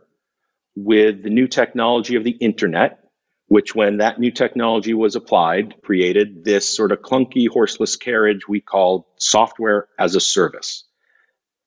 with 0.77 1.23
the 1.23 1.31
new 1.31 1.47
technology 1.49 2.17
of 2.17 2.25
the 2.25 2.33
internet, 2.33 2.99
which 3.47 3.75
when 3.75 3.99
that 3.99 4.21
new 4.21 4.31
technology 4.31 4.93
was 4.93 5.17
applied, 5.17 5.81
created 5.83 6.45
this 6.45 6.69
sort 6.69 6.93
of 6.93 7.01
clunky 7.01 7.49
horseless 7.49 7.97
carriage 7.97 8.47
we 8.47 8.61
called 8.61 9.05
software 9.17 9.89
as 9.99 10.17
a 10.17 10.21
service. 10.21 10.85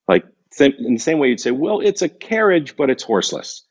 Like 0.07 0.25
in 0.59 0.93
the 0.93 0.99
same 0.99 1.17
way 1.17 1.29
you'd 1.29 1.39
say, 1.39 1.51
well, 1.51 1.79
it's 1.79 2.03
a 2.03 2.09
carriage, 2.09 2.75
but 2.75 2.91
it's 2.91 3.03
horseless. 3.03 3.63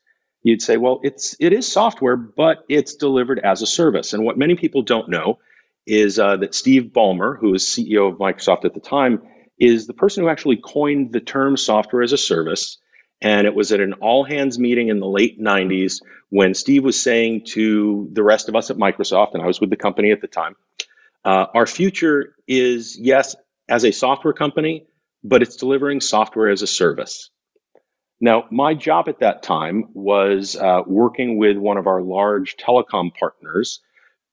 You'd 0.45 0.61
say, 0.61 0.77
well, 0.77 0.99
it's 1.01 1.35
it 1.39 1.53
is 1.53 1.67
software, 1.67 2.15
but 2.15 2.65
it's 2.69 2.93
delivered 2.93 3.39
as 3.39 3.63
a 3.63 3.65
service. 3.65 4.13
And 4.13 4.23
what 4.23 4.37
many 4.37 4.53
people 4.53 4.83
don't 4.83 5.09
know 5.09 5.39
is 5.87 6.19
uh, 6.19 6.37
that 6.37 6.53
Steve 6.53 6.91
Ballmer, 6.95 7.35
who 7.39 7.49
was 7.49 7.63
CEO 7.63 8.11
of 8.11 8.19
Microsoft 8.19 8.63
at 8.63 8.75
the 8.75 8.79
time, 8.79 9.23
is 9.59 9.87
the 9.87 9.95
person 9.95 10.21
who 10.23 10.29
actually 10.29 10.57
coined 10.57 11.11
the 11.11 11.19
term 11.19 11.57
software 11.57 12.03
as 12.03 12.13
a 12.13 12.17
service. 12.17 12.77
And 13.21 13.47
it 13.47 13.55
was 13.55 13.71
at 13.71 13.79
an 13.79 13.93
all 13.93 14.23
hands 14.23 14.59
meeting 14.59 14.89
in 14.89 14.99
the 14.99 15.07
late 15.07 15.41
90s 15.41 16.03
when 16.29 16.53
Steve 16.53 16.83
was 16.83 17.01
saying 17.01 17.45
to 17.53 18.07
the 18.13 18.21
rest 18.21 18.47
of 18.47 18.55
us 18.55 18.69
at 18.69 18.77
Microsoft, 18.77 19.33
and 19.33 19.41
I 19.41 19.47
was 19.47 19.59
with 19.59 19.71
the 19.71 19.77
company 19.77 20.11
at 20.11 20.21
the 20.21 20.27
time, 20.27 20.55
uh, 21.23 21.47
our 21.55 21.65
future 21.65 22.35
is, 22.47 22.99
yes, 22.99 23.35
as 23.67 23.83
a 23.83 23.91
software 23.91 24.33
company, 24.33 24.85
but 25.23 25.41
it's 25.41 25.55
delivering 25.55 26.01
software 26.01 26.49
as 26.49 26.61
a 26.61 26.67
service. 26.67 27.31
Now, 28.21 28.45
my 28.49 28.73
job 28.73 29.09
at 29.09 29.19
that 29.19 29.43
time 29.43 29.89
was 29.93 30.55
uh, 30.55 30.81
working 30.85 31.37
with 31.37 31.57
one 31.57 31.77
of 31.77 31.87
our 31.87 32.01
large 32.01 32.55
telecom 32.57 33.13
partners 33.13 33.81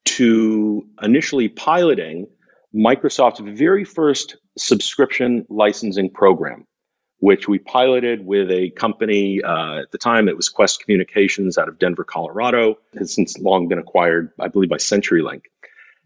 to 0.04 0.86
initially 1.02 1.48
piloting 1.48 2.26
Microsoft's 2.74 3.40
very 3.40 3.84
first 3.84 4.36
subscription 4.56 5.46
licensing 5.48 6.10
program, 6.10 6.66
which 7.18 7.48
we 7.48 7.58
piloted 7.58 8.24
with 8.24 8.50
a 8.50 8.70
company 8.70 9.42
uh, 9.42 9.80
at 9.80 9.90
the 9.90 9.98
time. 9.98 10.28
It 10.28 10.36
was 10.36 10.48
Qwest 10.48 10.80
Communications 10.80 11.58
out 11.58 11.68
of 11.68 11.78
Denver, 11.78 12.04
Colorado. 12.04 12.78
It 12.92 13.00
has 13.00 13.14
since 13.14 13.38
long 13.38 13.68
been 13.68 13.78
acquired, 13.78 14.30
I 14.38 14.48
believe, 14.48 14.70
by 14.70 14.76
CenturyLink. 14.76 15.42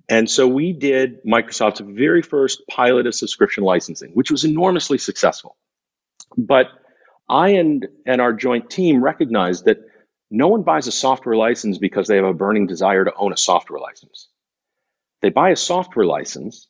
And 0.08 0.30
so 0.30 0.46
we 0.46 0.72
did 0.72 1.22
Microsoft's 1.24 1.80
very 1.80 2.22
first 2.22 2.62
pilot 2.68 3.06
of 3.06 3.14
subscription 3.14 3.64
licensing, 3.64 4.12
which 4.12 4.30
was 4.30 4.44
enormously 4.44 4.98
successful. 4.98 5.56
But 6.36 6.68
I 7.28 7.50
and, 7.50 7.86
and 8.04 8.20
our 8.20 8.32
joint 8.32 8.70
team 8.70 9.02
recognized 9.02 9.64
that 9.64 9.78
no 10.30 10.48
one 10.48 10.62
buys 10.62 10.86
a 10.86 10.92
software 10.92 11.36
license 11.36 11.78
because 11.78 12.08
they 12.08 12.16
have 12.16 12.24
a 12.24 12.34
burning 12.34 12.66
desire 12.66 13.04
to 13.04 13.14
own 13.14 13.32
a 13.32 13.36
software 13.36 13.80
license. 13.80 14.28
They 15.22 15.30
buy 15.30 15.50
a 15.50 15.56
software 15.56 16.06
license 16.06 16.68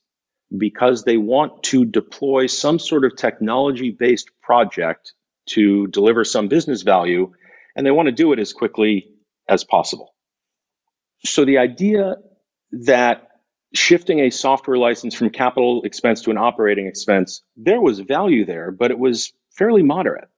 because 0.56 1.04
they 1.04 1.16
want 1.16 1.62
to 1.64 1.84
deploy 1.84 2.46
some 2.46 2.78
sort 2.78 3.04
of 3.04 3.16
technology 3.16 3.90
based 3.90 4.30
project 4.42 5.12
to 5.50 5.86
deliver 5.88 6.24
some 6.24 6.48
business 6.48 6.82
value, 6.82 7.32
and 7.74 7.86
they 7.86 7.90
want 7.90 8.06
to 8.06 8.12
do 8.12 8.32
it 8.32 8.38
as 8.38 8.52
quickly 8.52 9.08
as 9.48 9.64
possible. 9.64 10.14
So 11.24 11.44
the 11.44 11.58
idea 11.58 12.16
that 12.72 13.28
shifting 13.74 14.20
a 14.20 14.30
software 14.30 14.76
license 14.76 15.14
from 15.14 15.30
capital 15.30 15.82
expense 15.82 16.22
to 16.22 16.30
an 16.30 16.38
operating 16.38 16.86
expense, 16.86 17.42
there 17.56 17.80
was 17.80 18.00
value 18.00 18.44
there, 18.44 18.70
but 18.70 18.90
it 18.90 18.98
was 18.98 19.32
fairly 19.50 19.82
moderate. 19.82 20.28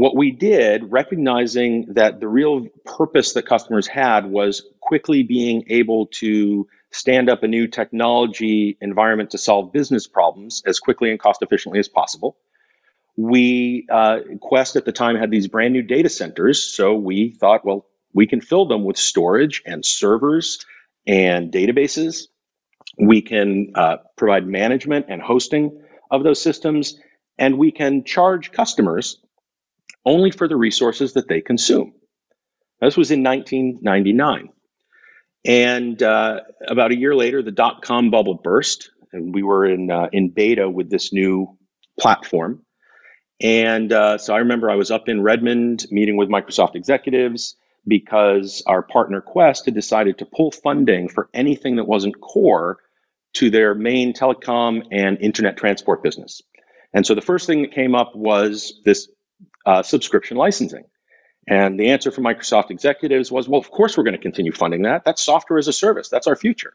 What 0.00 0.16
we 0.16 0.30
did, 0.30 0.90
recognizing 0.90 1.92
that 1.92 2.20
the 2.20 2.26
real 2.26 2.68
purpose 2.86 3.34
that 3.34 3.44
customers 3.44 3.86
had 3.86 4.24
was 4.24 4.62
quickly 4.80 5.22
being 5.24 5.64
able 5.68 6.06
to 6.22 6.66
stand 6.90 7.28
up 7.28 7.42
a 7.42 7.46
new 7.46 7.68
technology 7.68 8.78
environment 8.80 9.32
to 9.32 9.36
solve 9.36 9.74
business 9.74 10.06
problems 10.06 10.62
as 10.64 10.80
quickly 10.80 11.10
and 11.10 11.20
cost 11.20 11.42
efficiently 11.42 11.80
as 11.80 11.88
possible. 11.88 12.38
We, 13.18 13.86
uh, 13.90 14.20
Qwest 14.38 14.76
at 14.76 14.86
the 14.86 14.92
time 14.92 15.16
had 15.16 15.30
these 15.30 15.48
brand 15.48 15.74
new 15.74 15.82
data 15.82 16.08
centers. 16.08 16.62
So 16.62 16.94
we 16.94 17.32
thought, 17.32 17.66
well, 17.66 17.84
we 18.14 18.26
can 18.26 18.40
fill 18.40 18.64
them 18.64 18.84
with 18.84 18.96
storage 18.96 19.62
and 19.66 19.84
servers 19.84 20.64
and 21.06 21.52
databases. 21.52 22.28
We 22.98 23.20
can 23.20 23.72
uh, 23.74 23.98
provide 24.16 24.46
management 24.46 25.08
and 25.10 25.20
hosting 25.20 25.82
of 26.10 26.24
those 26.24 26.40
systems, 26.40 26.98
and 27.36 27.58
we 27.58 27.70
can 27.70 28.04
charge 28.04 28.50
customers 28.50 29.18
only 30.04 30.30
for 30.30 30.48
the 30.48 30.56
resources 30.56 31.14
that 31.14 31.28
they 31.28 31.40
consume. 31.40 31.94
This 32.80 32.96
was 32.96 33.10
in 33.10 33.22
1999. 33.22 34.50
And 35.44 36.02
uh, 36.02 36.40
about 36.66 36.92
a 36.92 36.96
year 36.96 37.14
later, 37.14 37.42
the 37.42 37.50
dot 37.50 37.82
com 37.82 38.10
bubble 38.10 38.34
burst, 38.34 38.90
and 39.12 39.34
we 39.34 39.42
were 39.42 39.66
in, 39.66 39.90
uh, 39.90 40.08
in 40.12 40.30
beta 40.30 40.68
with 40.68 40.90
this 40.90 41.12
new 41.12 41.56
platform. 41.98 42.62
And 43.40 43.92
uh, 43.92 44.18
so 44.18 44.34
I 44.34 44.38
remember 44.38 44.70
I 44.70 44.76
was 44.76 44.90
up 44.90 45.08
in 45.08 45.22
Redmond 45.22 45.86
meeting 45.90 46.16
with 46.16 46.28
Microsoft 46.28 46.74
executives 46.74 47.56
because 47.86 48.62
our 48.66 48.82
partner 48.82 49.22
Qwest 49.22 49.64
had 49.64 49.74
decided 49.74 50.18
to 50.18 50.26
pull 50.26 50.50
funding 50.50 51.08
for 51.08 51.30
anything 51.32 51.76
that 51.76 51.86
wasn't 51.86 52.20
core 52.20 52.78
to 53.34 53.48
their 53.48 53.74
main 53.74 54.12
telecom 54.12 54.82
and 54.90 55.18
internet 55.20 55.56
transport 55.56 56.02
business. 56.02 56.42
And 56.92 57.06
so 57.06 57.14
the 57.14 57.22
first 57.22 57.46
thing 57.46 57.62
that 57.62 57.72
came 57.72 57.94
up 57.94 58.14
was 58.14 58.80
this 58.84 59.08
uh, 59.66 59.82
subscription 59.82 60.36
licensing. 60.36 60.84
And 61.48 61.80
the 61.80 61.90
answer 61.90 62.10
from 62.10 62.24
Microsoft 62.24 62.70
executives 62.70 63.32
was, 63.32 63.48
well, 63.48 63.60
of 63.60 63.70
course 63.70 63.96
we're 63.96 64.04
going 64.04 64.16
to 64.16 64.22
continue 64.22 64.52
funding 64.52 64.82
that. 64.82 65.04
That's 65.04 65.22
software 65.22 65.58
as 65.58 65.68
a 65.68 65.72
service. 65.72 66.08
That's 66.08 66.26
our 66.26 66.36
future. 66.36 66.74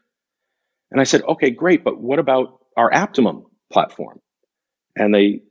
And 0.90 1.00
I 1.00 1.04
said, 1.04 1.22
okay, 1.22 1.50
great, 1.50 1.82
but 1.84 2.00
what 2.00 2.18
about 2.18 2.60
our 2.76 2.90
Aptimum 2.90 3.44
platform? 3.72 4.20
And 4.94 5.14
they 5.14 5.42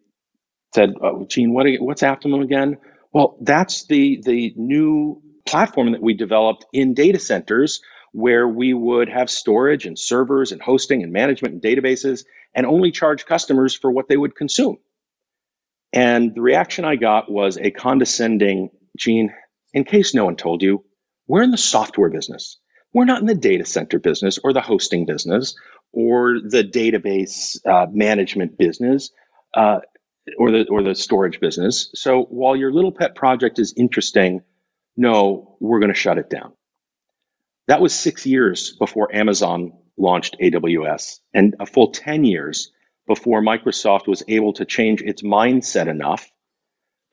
said, 0.74 0.94
oh, 1.02 1.26
Gene, 1.26 1.54
what, 1.54 1.66
what's 1.80 2.04
Aptimum 2.04 2.44
again? 2.44 2.78
Well, 3.12 3.38
that's 3.42 3.86
the, 3.88 4.22
the 4.24 4.54
new 4.56 5.22
platform 5.46 5.94
that 5.94 6.02
we 6.02 6.14
developed 6.14 6.66
in 6.74 6.94
data 6.94 7.20
centers 7.20 7.82
where 8.12 8.48
we 8.48 8.74
would 8.74 9.10
have 9.10 9.30
storage 9.30 9.86
and 9.86 9.98
servers 10.00 10.52
and 10.52 10.62
hosting 10.62 11.04
and 11.04 11.12
management 11.12 11.54
and 11.54 11.62
databases 11.62 12.26
and 12.54 12.66
only 12.66 12.92
charge 12.92 13.26
customers 13.26 13.76
for 13.76 13.92
what 13.92 14.08
they 14.08 14.18
would 14.18 14.36
consume. 14.36 14.78
And 15.96 16.36
the 16.36 16.42
reaction 16.42 16.86
I 16.86 16.98
got 16.98 17.32
was 17.32 17.58
a 17.58 17.72
condescending, 17.72 18.72
Gene, 18.98 19.34
in 19.74 19.86
case 19.86 20.16
no 20.16 20.26
one 20.26 20.38
told 20.38 20.64
you, 20.64 20.86
we're 21.28 21.44
in 21.44 21.52
the 21.52 21.58
software 21.60 22.12
business. 22.12 22.60
We're 22.94 23.06
not 23.06 23.22
in 23.22 23.28
the 23.28 23.36
data 23.36 23.66
center 23.66 24.00
business 24.00 24.40
or 24.44 24.54
the 24.54 24.62
hosting 24.62 25.08
business 25.08 25.56
or 25.94 26.40
the 26.42 26.64
database 26.64 27.58
uh, 27.68 27.88
management 27.92 28.58
business 28.60 29.12
uh, 29.56 29.80
or 30.38 30.52
the 30.52 30.68
or 30.70 30.84
the 30.84 30.96
storage 30.96 31.42
business. 31.42 31.92
So 31.96 32.24
while 32.24 32.58
your 32.58 32.74
little 32.74 32.94
pet 32.94 33.16
project 33.16 33.60
is 33.60 33.74
interesting, 33.78 34.44
no, 34.98 35.58
we're 35.62 35.82
going 35.82 35.94
to 35.94 36.00
shut 36.00 36.20
it 36.20 36.30
down. 36.30 36.54
That 37.68 37.82
was 37.82 37.96
six 37.96 38.26
years 38.26 38.76
before 38.78 39.16
Amazon 39.16 39.74
launched 39.98 40.38
AWS 40.42 41.20
and 41.34 41.56
a 41.60 41.66
full 41.66 41.92
10 41.92 42.26
years 42.26 42.72
before 43.08 43.42
Microsoft 43.42 44.08
was 44.08 44.24
able 44.28 44.54
to 44.54 44.66
change 44.66 45.02
its 45.02 45.22
mindset 45.22 45.88
enough 45.88 46.30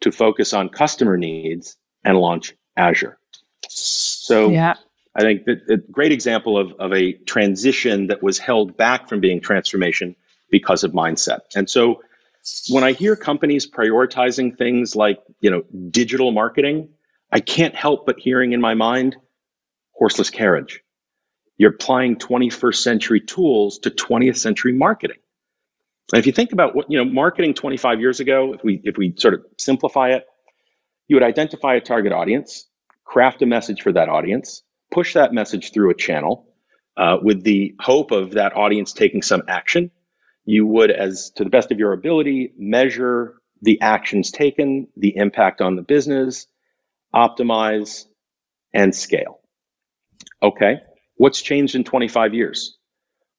to 0.01 0.11
focus 0.11 0.53
on 0.53 0.69
customer 0.69 1.17
needs 1.17 1.77
and 2.05 2.19
launch 2.19 2.55
Azure. 2.77 3.19
So 3.69 4.51
yeah. 4.51 4.75
I 5.15 5.21
think 5.21 5.45
that 5.45 5.63
a 5.69 5.77
great 5.77 6.13
example 6.13 6.59
of, 6.59 6.73
of 6.79 6.93
a 6.93 7.13
transition 7.13 8.07
that 8.09 8.23
was 8.23 8.39
held 8.39 8.77
back 8.77 9.09
from 9.09 9.21
being 9.21 9.41
transformation 9.41 10.17
because 10.51 10.85
of 10.85 10.93
mindset. 10.93 11.41
And 11.55 11.69
so 11.69 12.03
when 12.69 12.83
I 12.83 12.93
hear 12.93 13.15
companies 13.15 13.71
prioritizing 13.71 14.57
things 14.57 14.97
like, 14.97 15.23
you 15.41 15.51
know, 15.51 15.63
digital 15.91 16.33
marketing, 16.33 16.89
I 17.31 17.41
can't 17.41 17.75
help 17.75 18.07
but 18.07 18.19
hearing 18.19 18.53
in 18.53 18.61
my 18.61 18.75
mind 18.75 19.17
horseless 19.93 20.31
carriage. 20.31 20.83
You're 21.57 21.71
applying 21.71 22.17
21st 22.17 22.77
century 22.77 23.21
tools 23.21 23.79
to 23.81 23.91
20th 23.91 24.37
century 24.37 24.73
marketing. 24.73 25.19
And 26.13 26.19
if 26.21 26.27
you 26.27 26.33
think 26.33 26.53
about 26.53 26.75
what, 26.75 26.91
you 26.91 26.99
know, 26.99 27.05
marketing 27.11 27.55
25 27.55 28.01
years 28.01 28.21
ago, 28.21 28.53
if 28.53 28.63
we 28.63 28.81
if 28.85 28.97
we 28.99 29.15
sort 29.17 29.35
of 29.35 29.45
simplify 29.59 30.11
it, 30.11 30.25
you 31.09 31.17
would 31.17 31.23
identify 31.23 31.75
a 31.75 31.81
target 31.81 32.13
audience, 32.13 32.67
craft 33.05 33.43
a 33.43 33.47
message 33.47 33.83
for 33.83 33.93
that 33.93 34.09
audience, 34.09 34.63
push 34.91 35.15
that 35.15 35.33
message 35.33 35.73
through 35.73 35.91
a 35.91 35.95
channel 35.95 36.47
uh, 36.97 37.17
with 37.23 37.43
the 37.43 37.75
hope 37.81 38.11
of 38.11 38.33
that 38.33 38.55
audience 38.57 38.93
taking 38.93 39.23
some 39.23 39.43
action. 39.49 39.91
You 40.45 40.67
would, 40.67 40.91
as 40.91 41.31
to 41.37 41.45
the 41.45 41.51
best 41.51 41.71
of 41.73 41.79
your 41.79 41.93
ability, 41.93 42.53
measure 42.59 43.37
the 43.63 43.81
actions 43.81 44.31
taken, 44.33 44.89
the 44.97 45.17
impact 45.17 45.61
on 45.61 45.77
the 45.77 45.83
business, 45.83 46.47
optimize, 47.15 48.05
and 48.75 48.95
scale. 48.95 49.41
Okay, 50.43 50.81
what's 51.17 51.41
changed 51.41 51.75
in 51.75 51.85
25 51.85 52.35
years? 52.35 52.77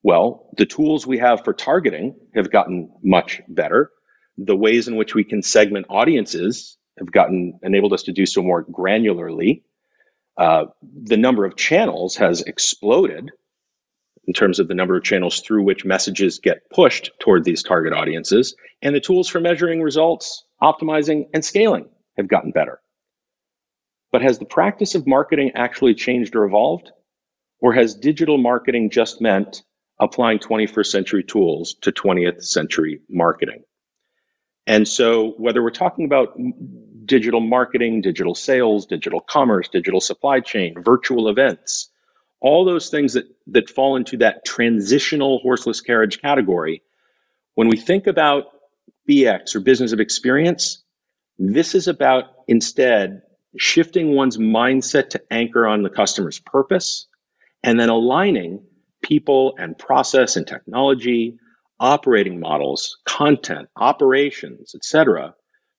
Well, 0.03 0.49
the 0.57 0.65
tools 0.65 1.07
we 1.07 1.17
have 1.19 1.45
for 1.45 1.53
targeting 1.53 2.15
have 2.35 2.51
gotten 2.51 2.91
much 3.01 3.41
better. 3.47 3.89
The 4.37 4.55
ways 4.55 4.87
in 4.89 4.97
which 4.97 5.15
we 5.15 5.23
can 5.23 5.41
segment 5.41 5.85
audiences 5.89 6.77
have 6.99 7.11
gotten 7.11 7.59
enabled 7.63 7.93
us 7.93 8.03
to 8.03 8.11
do 8.11 8.25
so 8.25 8.41
more 8.41 8.65
granularly. 8.65 9.63
Uh, 10.37 10.65
the 11.03 11.17
number 11.17 11.45
of 11.45 11.55
channels 11.55 12.17
has 12.17 12.41
exploded 12.41 13.31
in 14.27 14.33
terms 14.33 14.59
of 14.59 14.67
the 14.67 14.73
number 14.73 14.97
of 14.97 15.03
channels 15.03 15.39
through 15.39 15.63
which 15.63 15.85
messages 15.85 16.39
get 16.39 16.69
pushed 16.69 17.11
toward 17.19 17.43
these 17.43 17.63
target 17.63 17.93
audiences. 17.93 18.55
And 18.81 18.95
the 18.95 18.99
tools 18.99 19.29
for 19.29 19.39
measuring 19.39 19.81
results, 19.81 20.45
optimizing, 20.61 21.27
and 21.33 21.43
scaling 21.43 21.87
have 22.17 22.27
gotten 22.27 22.51
better. 22.51 22.79
But 24.11 24.21
has 24.21 24.37
the 24.39 24.45
practice 24.45 24.95
of 24.95 25.07
marketing 25.07 25.51
actually 25.55 25.95
changed 25.95 26.35
or 26.35 26.45
evolved? 26.45 26.91
Or 27.59 27.73
has 27.73 27.95
digital 27.95 28.37
marketing 28.37 28.89
just 28.89 29.21
meant 29.21 29.63
applying 29.99 30.39
21st 30.39 30.87
century 30.87 31.23
tools 31.23 31.75
to 31.81 31.91
20th 31.91 32.43
century 32.43 33.01
marketing? 33.09 33.63
And 34.65 34.87
so, 34.87 35.31
whether 35.37 35.61
we're 35.61 35.71
talking 35.71 36.05
about 36.05 36.37
digital 37.05 37.41
marketing, 37.41 38.01
digital 38.01 38.35
sales, 38.35 38.85
digital 38.85 39.19
commerce, 39.19 39.67
digital 39.67 39.99
supply 39.99 40.39
chain, 40.39 40.75
virtual 40.81 41.27
events, 41.27 41.89
all 42.39 42.65
those 42.65 42.89
things 42.89 43.13
that, 43.13 43.25
that 43.47 43.69
fall 43.69 43.95
into 43.95 44.17
that 44.17 44.45
transitional 44.45 45.39
horseless 45.39 45.81
carriage 45.81 46.21
category, 46.21 46.81
when 47.55 47.67
we 47.67 47.77
think 47.77 48.07
about 48.07 48.45
BX 49.09 49.55
or 49.55 49.59
business 49.59 49.91
of 49.91 49.99
experience, 49.99 50.81
this 51.37 51.75
is 51.75 51.87
about 51.87 52.25
instead 52.47 53.21
shifting 53.57 54.15
one's 54.15 54.37
mindset 54.37 55.09
to 55.11 55.21
anchor 55.31 55.67
on 55.67 55.83
the 55.83 55.89
customer's 55.89 56.39
purpose, 56.39 57.07
and 57.63 57.79
then 57.79 57.89
aligning 57.89 58.63
people 59.03 59.55
and 59.59 59.77
process 59.77 60.35
and 60.37 60.47
technology, 60.47 61.37
operating 61.79 62.39
models, 62.39 62.97
content, 63.05 63.69
operations, 63.75 64.73
etc., 64.75 65.35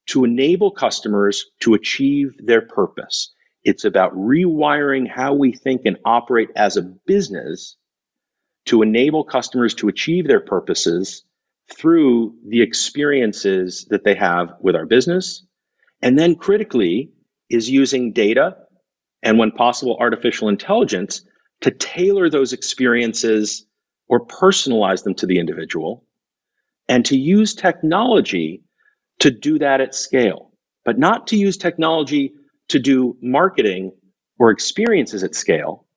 to 0.07 0.23
enable 0.23 0.71
customers 0.71 1.47
to 1.61 1.73
achieve 1.73 2.35
their 2.39 2.61
purpose. 2.61 3.33
It's 3.63 3.85
about 3.85 4.15
rewiring 4.15 5.09
how 5.09 5.33
we 5.33 5.51
think 5.51 5.81
and 5.85 5.97
operate 6.05 6.49
as 6.55 6.77
a 6.77 6.83
business 6.83 7.75
to 8.67 8.83
enable 8.83 9.23
customers 9.23 9.73
to 9.75 9.87
achieve 9.87 10.27
their 10.27 10.39
purposes 10.39 11.23
through 11.75 12.35
the 12.47 12.61
experiences 12.61 13.87
that 13.89 14.03
they 14.03 14.15
have 14.15 14.53
with 14.61 14.75
our 14.75 14.85
business. 14.85 15.45
And 16.01 16.17
then 16.17 16.35
critically, 16.35 17.11
is 17.49 17.69
using 17.69 18.11
data 18.11 18.57
and, 19.23 19.37
when 19.39 19.51
possible, 19.51 19.97
artificial 19.99 20.49
intelligence 20.49 21.21
to 21.65 21.71
tailor 21.71 22.29
those 22.29 22.53
experiences 22.53 23.65
or 24.07 24.23
personalize 24.27 25.03
them 25.03 25.15
to 25.15 25.25
the 25.25 25.39
individual 25.39 26.05
and 26.87 27.03
to 27.05 27.17
use 27.17 27.55
technology 27.55 28.61
to 29.17 29.31
do 29.31 29.57
that 29.57 29.81
at 29.81 29.95
scale, 29.95 30.51
but 30.83 30.99
not 30.99 31.25
to 31.27 31.37
use 31.37 31.57
technology 31.57 32.33
to 32.67 32.77
do 32.77 33.17
marketing 33.19 33.93
or 34.37 34.51
experiences 34.51 35.23
at 35.23 35.33
scale. 35.33 35.87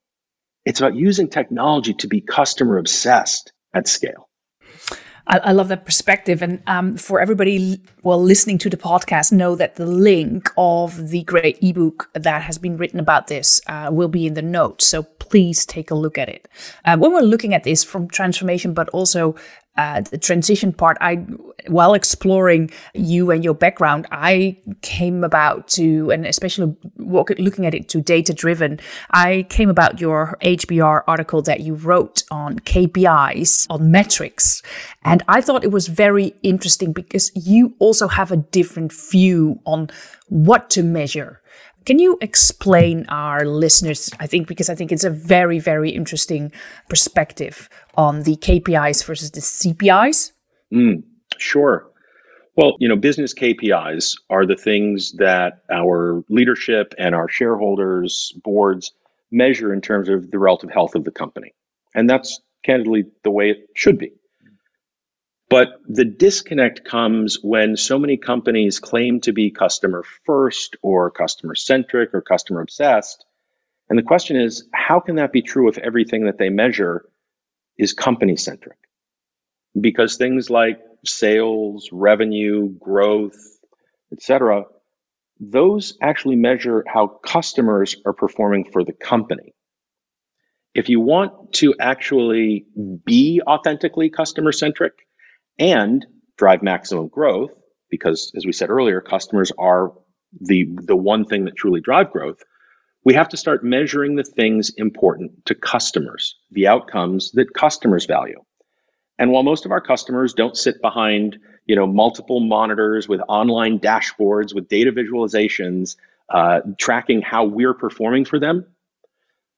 It's 0.65 0.79
about 0.79 0.95
using 0.95 1.29
technology 1.29 1.93
to 1.95 2.07
be 2.07 2.21
customer 2.21 2.79
obsessed 2.79 3.53
at 3.71 3.87
scale. 3.87 4.28
I, 5.29 5.37
I 5.37 5.51
love 5.51 5.67
that 5.69 5.85
perspective. 5.85 6.41
And 6.41 6.61
um, 6.67 6.97
for 6.97 7.21
everybody, 7.21 7.79
well, 8.03 8.21
listening 8.21 8.57
to 8.59 8.69
the 8.69 8.77
podcast, 8.77 9.31
know 9.31 9.55
that 9.55 9.75
the 9.75 9.85
link 9.85 10.49
of 10.57 11.09
the 11.09 11.23
great 11.23 11.57
ebook 11.61 12.09
that 12.13 12.41
has 12.41 12.57
been 12.57 12.77
written 12.77 12.99
about 12.99 13.27
this 13.27 13.61
uh, 13.67 13.89
will 13.91 14.07
be 14.07 14.25
in 14.25 14.33
the 14.33 14.41
notes. 14.41 14.87
So 14.87 15.03
please 15.03 15.65
take 15.65 15.91
a 15.91 15.95
look 15.95 16.17
at 16.17 16.27
it. 16.27 16.47
Uh, 16.83 16.97
when 16.97 17.13
we're 17.13 17.21
looking 17.21 17.53
at 17.53 17.63
this 17.63 17.83
from 17.83 18.07
transformation, 18.09 18.73
but 18.73 18.89
also 18.89 19.35
uh, 19.79 20.01
the 20.01 20.17
transition 20.17 20.73
part, 20.73 20.97
I 20.99 21.25
while 21.67 21.93
exploring 21.93 22.69
you 22.93 23.31
and 23.31 23.45
your 23.45 23.53
background, 23.53 24.07
I 24.11 24.57
came 24.81 25.23
about 25.23 25.69
to, 25.69 26.11
and 26.11 26.25
especially 26.25 26.75
looking 26.97 27.65
at 27.65 27.73
it 27.73 27.87
to 27.89 28.01
data 28.01 28.33
driven, 28.33 28.81
I 29.11 29.45
came 29.49 29.69
about 29.69 30.01
your 30.01 30.37
HBR 30.41 31.03
article 31.07 31.41
that 31.43 31.61
you 31.61 31.75
wrote 31.75 32.23
on 32.29 32.59
KPIs, 32.59 33.67
on 33.69 33.89
metrics. 33.89 34.61
And 35.03 35.23
I 35.29 35.39
thought 35.39 35.63
it 35.63 35.71
was 35.71 35.87
very 35.87 36.33
interesting 36.43 36.91
because 36.91 37.31
you 37.33 37.73
also 37.79 38.09
have 38.09 38.33
a 38.33 38.37
different 38.37 38.91
view 38.91 39.61
on 39.65 39.89
what 40.27 40.69
to 40.71 40.83
measure. 40.83 41.41
Can 41.85 41.99
you 41.99 42.17
explain 42.21 43.05
our 43.09 43.45
listeners? 43.45 44.09
I 44.19 44.27
think 44.27 44.47
because 44.47 44.69
I 44.69 44.75
think 44.75 44.91
it's 44.91 45.03
a 45.03 45.09
very, 45.09 45.59
very 45.59 45.89
interesting 45.89 46.51
perspective 46.87 47.69
on 47.95 48.23
the 48.23 48.35
KPIs 48.35 49.03
versus 49.03 49.31
the 49.31 49.41
CPIs. 49.41 50.31
Mm, 50.73 51.03
sure. 51.37 51.89
Well, 52.55 52.75
you 52.79 52.89
know, 52.89 52.95
business 52.95 53.33
KPIs 53.33 54.15
are 54.29 54.45
the 54.45 54.55
things 54.55 55.13
that 55.13 55.63
our 55.71 56.23
leadership 56.29 56.93
and 56.97 57.15
our 57.15 57.29
shareholders, 57.29 58.33
boards 58.43 58.91
measure 59.31 59.73
in 59.73 59.81
terms 59.81 60.09
of 60.09 60.29
the 60.31 60.39
relative 60.39 60.69
health 60.69 60.95
of 60.95 61.03
the 61.05 61.11
company. 61.11 61.53
And 61.95 62.09
that's 62.09 62.41
candidly 62.63 63.05
the 63.23 63.31
way 63.31 63.49
it 63.51 63.69
should 63.75 63.97
be. 63.97 64.11
But 65.49 65.81
the 65.87 66.05
disconnect 66.05 66.85
comes 66.85 67.39
when 67.41 67.75
so 67.75 67.97
many 67.97 68.17
companies 68.17 68.79
claim 68.79 69.19
to 69.21 69.33
be 69.33 69.49
customer 69.49 70.03
first 70.25 70.77
or 70.83 71.09
customer 71.09 71.55
centric 71.55 72.13
or 72.13 72.21
customer 72.21 72.61
obsessed. 72.61 73.25
And 73.89 73.97
the 73.97 74.03
question 74.03 74.37
is, 74.37 74.67
how 74.71 74.99
can 74.99 75.15
that 75.15 75.31
be 75.31 75.41
true 75.41 75.67
if 75.67 75.79
everything 75.79 76.25
that 76.25 76.37
they 76.37 76.49
measure 76.49 77.09
is 77.79 77.93
company 77.93 78.35
centric? 78.35 78.77
Because 79.79 80.17
things 80.17 80.51
like 80.51 80.79
sales, 81.03 81.89
revenue, 81.91 82.69
growth, 82.69 83.39
etc., 84.11 84.65
those 85.39 85.97
actually 86.01 86.35
measure 86.35 86.83
how 86.85 87.07
customers 87.07 87.95
are 88.05 88.13
performing 88.13 88.65
for 88.71 88.83
the 88.83 88.93
company. 88.93 89.55
If 90.75 90.89
you 90.89 90.99
want 90.99 91.53
to 91.53 91.73
actually 91.79 92.65
be 93.05 93.41
authentically 93.47 94.09
customer 94.09 94.51
centric, 94.51 94.93
and 95.59 96.05
drive 96.37 96.63
maximum 96.63 97.07
growth 97.07 97.51
because 97.89 98.31
as 98.35 98.45
we 98.45 98.53
said 98.53 98.69
earlier 98.69 99.01
customers 99.01 99.51
are 99.57 99.93
the 100.39 100.67
the 100.83 100.95
one 100.95 101.25
thing 101.25 101.45
that 101.45 101.55
truly 101.55 101.81
drive 101.81 102.11
growth. 102.11 102.41
We 103.03 103.13
have 103.15 103.29
to 103.29 103.37
start 103.37 103.63
measuring 103.63 104.15
the 104.15 104.23
things 104.23 104.71
important 104.75 105.45
to 105.45 105.55
customers 105.55 106.35
the 106.51 106.67
outcomes 106.67 107.31
that 107.31 107.53
customers 107.53 108.05
value. 108.05 108.41
And 109.17 109.31
while 109.31 109.43
most 109.43 109.65
of 109.65 109.71
our 109.71 109.81
customers 109.81 110.33
don't 110.33 110.55
sit 110.55 110.81
behind 110.81 111.39
you 111.65 111.75
know 111.75 111.87
multiple 111.87 112.39
monitors 112.39 113.07
with 113.07 113.21
online 113.27 113.79
dashboards 113.79 114.53
with 114.55 114.67
data 114.69 114.91
visualizations 114.91 115.97
uh, 116.29 116.61
tracking 116.77 117.21
how 117.21 117.45
we're 117.45 117.73
performing 117.73 118.25
for 118.25 118.39
them 118.39 118.65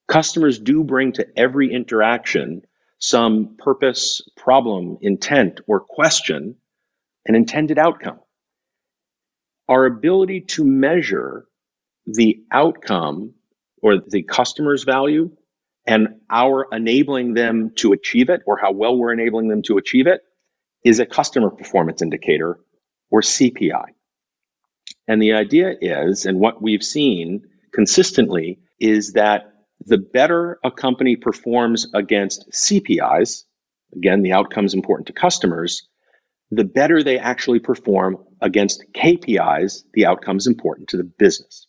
customers 0.08 0.60
do 0.60 0.84
bring 0.84 1.14
to 1.14 1.28
every 1.38 1.74
interaction 1.74 2.64
some 3.02 3.56
purpose, 3.58 4.22
problem, 4.38 4.98
intent, 5.02 5.60
or 5.68 5.80
question 5.80 6.56
an 7.26 7.36
intended 7.36 7.78
outcome. 7.78 8.20
Our 9.68 9.86
ability 9.86 10.42
to 10.42 10.64
measure 10.64 11.46
the 12.06 12.44
outcome 12.52 13.34
or 13.82 13.98
the 14.08 14.24
customer's 14.24 14.84
value 14.84 15.32
and 15.88 16.20
our 16.30 16.68
enabling 16.72 17.34
them 17.34 17.72
to 17.78 17.94
achieve 17.94 18.30
it 18.30 18.42
or 18.46 18.58
how 18.58 18.72
well 18.72 18.96
we're 18.96 19.14
enabling 19.14 19.50
them 19.50 19.64
to 19.64 19.78
achieve 19.78 20.08
it 20.08 20.22
is 20.86 21.00
a 21.00 21.06
customer 21.06 21.50
performance 21.50 22.02
indicator 22.02 22.60
or 23.10 23.22
CPI. 23.22 23.86
And 25.08 25.22
the 25.22 25.34
idea 25.34 25.74
is, 25.80 26.26
and 26.26 26.40
what 26.40 26.62
we've 26.62 26.84
seen 26.84 27.44
consistently, 27.74 28.60
is 28.80 29.14
that 29.14 29.51
the 29.86 29.98
better 29.98 30.60
a 30.63 30.72
company 30.72 31.15
performs 31.15 31.88
against 31.94 32.50
CPIs, 32.52 33.44
again, 33.96 34.22
the 34.22 34.34
outcomes 34.34 34.74
important 34.74 35.08
to 35.08 35.13
customers, 35.13 35.88
the 36.52 36.63
better 36.63 37.02
they 37.02 37.17
actually 37.17 37.60
perform 37.60 38.17
against 38.41 38.84
KPIs, 38.94 39.84
the 39.94 40.06
outcomes 40.06 40.48
important 40.48 40.89
to 40.89 40.98
the 40.98 41.04
business. 41.04 41.67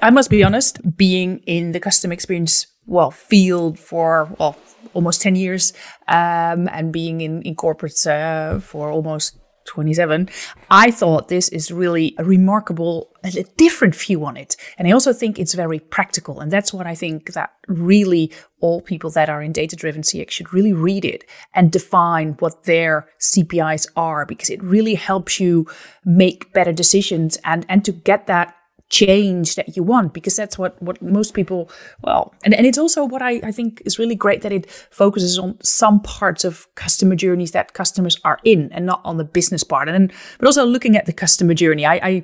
I 0.00 0.10
must 0.10 0.30
be 0.30 0.44
honest, 0.44 0.96
being 0.96 1.38
in 1.40 1.72
the 1.72 1.80
customer 1.80 2.14
experience 2.14 2.66
well 2.86 3.10
field 3.10 3.78
for 3.78 4.34
well 4.38 4.56
almost 4.94 5.20
10 5.20 5.34
years 5.34 5.72
um, 6.06 6.68
and 6.68 6.92
being 6.92 7.20
in, 7.20 7.42
in 7.42 7.54
corporates 7.54 8.06
uh, 8.06 8.60
for 8.60 8.90
almost 8.90 9.36
27, 9.68 10.28
I 10.70 10.90
thought 10.90 11.28
this 11.28 11.48
is 11.50 11.70
really 11.70 12.14
a 12.18 12.24
remarkable, 12.24 13.10
a 13.22 13.44
different 13.56 13.94
view 13.94 14.24
on 14.24 14.36
it. 14.36 14.56
And 14.78 14.88
I 14.88 14.92
also 14.92 15.12
think 15.12 15.38
it's 15.38 15.54
very 15.54 15.78
practical. 15.78 16.40
And 16.40 16.50
that's 16.50 16.72
what 16.72 16.86
I 16.86 16.94
think 16.94 17.34
that 17.34 17.52
really 17.68 18.32
all 18.60 18.80
people 18.80 19.10
that 19.10 19.28
are 19.28 19.42
in 19.42 19.52
data 19.52 19.76
driven 19.76 20.02
CX 20.02 20.30
should 20.30 20.52
really 20.52 20.72
read 20.72 21.04
it 21.04 21.24
and 21.54 21.70
define 21.70 22.32
what 22.40 22.64
their 22.64 23.08
CPIs 23.20 23.86
are 23.94 24.24
because 24.24 24.50
it 24.50 24.62
really 24.62 24.94
helps 24.94 25.38
you 25.38 25.66
make 26.04 26.52
better 26.52 26.72
decisions 26.72 27.38
and, 27.44 27.66
and 27.68 27.84
to 27.84 27.92
get 27.92 28.26
that 28.26 28.54
change 28.90 29.54
that 29.56 29.76
you 29.76 29.82
want 29.82 30.14
because 30.14 30.34
that's 30.36 30.58
what 30.58 30.80
what 30.82 31.00
most 31.02 31.34
people 31.34 31.70
well 32.02 32.32
and, 32.44 32.54
and 32.54 32.66
it's 32.66 32.78
also 32.78 33.04
what 33.04 33.20
I, 33.20 33.40
I 33.44 33.52
think 33.52 33.82
is 33.84 33.98
really 33.98 34.14
great 34.14 34.42
that 34.42 34.52
it 34.52 34.70
focuses 34.90 35.38
on 35.38 35.58
some 35.62 36.00
parts 36.00 36.44
of 36.44 36.66
customer 36.74 37.14
journeys 37.14 37.52
that 37.52 37.74
customers 37.74 38.16
are 38.24 38.38
in 38.44 38.70
and 38.72 38.86
not 38.86 39.00
on 39.04 39.16
the 39.16 39.24
business 39.24 39.64
part. 39.64 39.88
And 39.88 40.12
but 40.38 40.46
also 40.46 40.64
looking 40.64 40.96
at 40.96 41.06
the 41.06 41.12
customer 41.12 41.54
journey 41.54 41.84
I, 41.84 41.94
I 42.02 42.22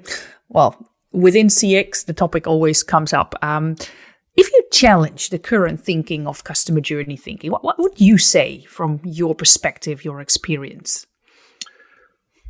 well 0.48 0.76
within 1.12 1.48
CX 1.48 2.06
the 2.06 2.12
topic 2.12 2.46
always 2.46 2.82
comes 2.82 3.12
up. 3.12 3.34
Um, 3.42 3.76
if 4.36 4.50
you 4.52 4.64
challenge 4.72 5.30
the 5.30 5.38
current 5.38 5.80
thinking 5.80 6.26
of 6.26 6.44
customer 6.44 6.80
journey 6.80 7.16
thinking 7.16 7.50
what, 7.50 7.62
what 7.62 7.78
would 7.78 8.00
you 8.00 8.18
say 8.18 8.64
from 8.64 9.00
your 9.04 9.34
perspective 9.34 10.04
your 10.04 10.20
experience 10.20 11.06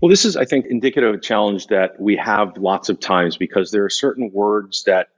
well, 0.05 0.11
this 0.11 0.27
is, 0.27 0.37
I 0.37 0.45
think, 0.45 0.67
indicative 0.67 1.09
of 1.09 1.15
a 1.15 1.19
challenge 1.19 1.69
that 1.69 1.99
we 1.99 2.17
have 2.17 2.59
lots 2.59 2.91
of 2.91 3.01
times 3.01 3.39
because 3.39 3.71
there 3.71 3.87
are 3.87 3.89
certain 3.89 4.31
words 4.31 4.83
that 4.83 5.09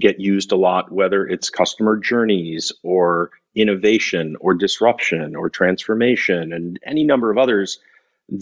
get 0.00 0.18
used 0.18 0.50
a 0.52 0.56
lot, 0.56 0.90
whether 0.90 1.26
it's 1.26 1.50
customer 1.50 1.98
journeys 1.98 2.72
or 2.82 3.32
innovation 3.54 4.36
or 4.40 4.54
disruption 4.54 5.36
or 5.36 5.50
transformation 5.50 6.54
and 6.54 6.80
any 6.86 7.04
number 7.04 7.30
of 7.30 7.36
others 7.36 7.80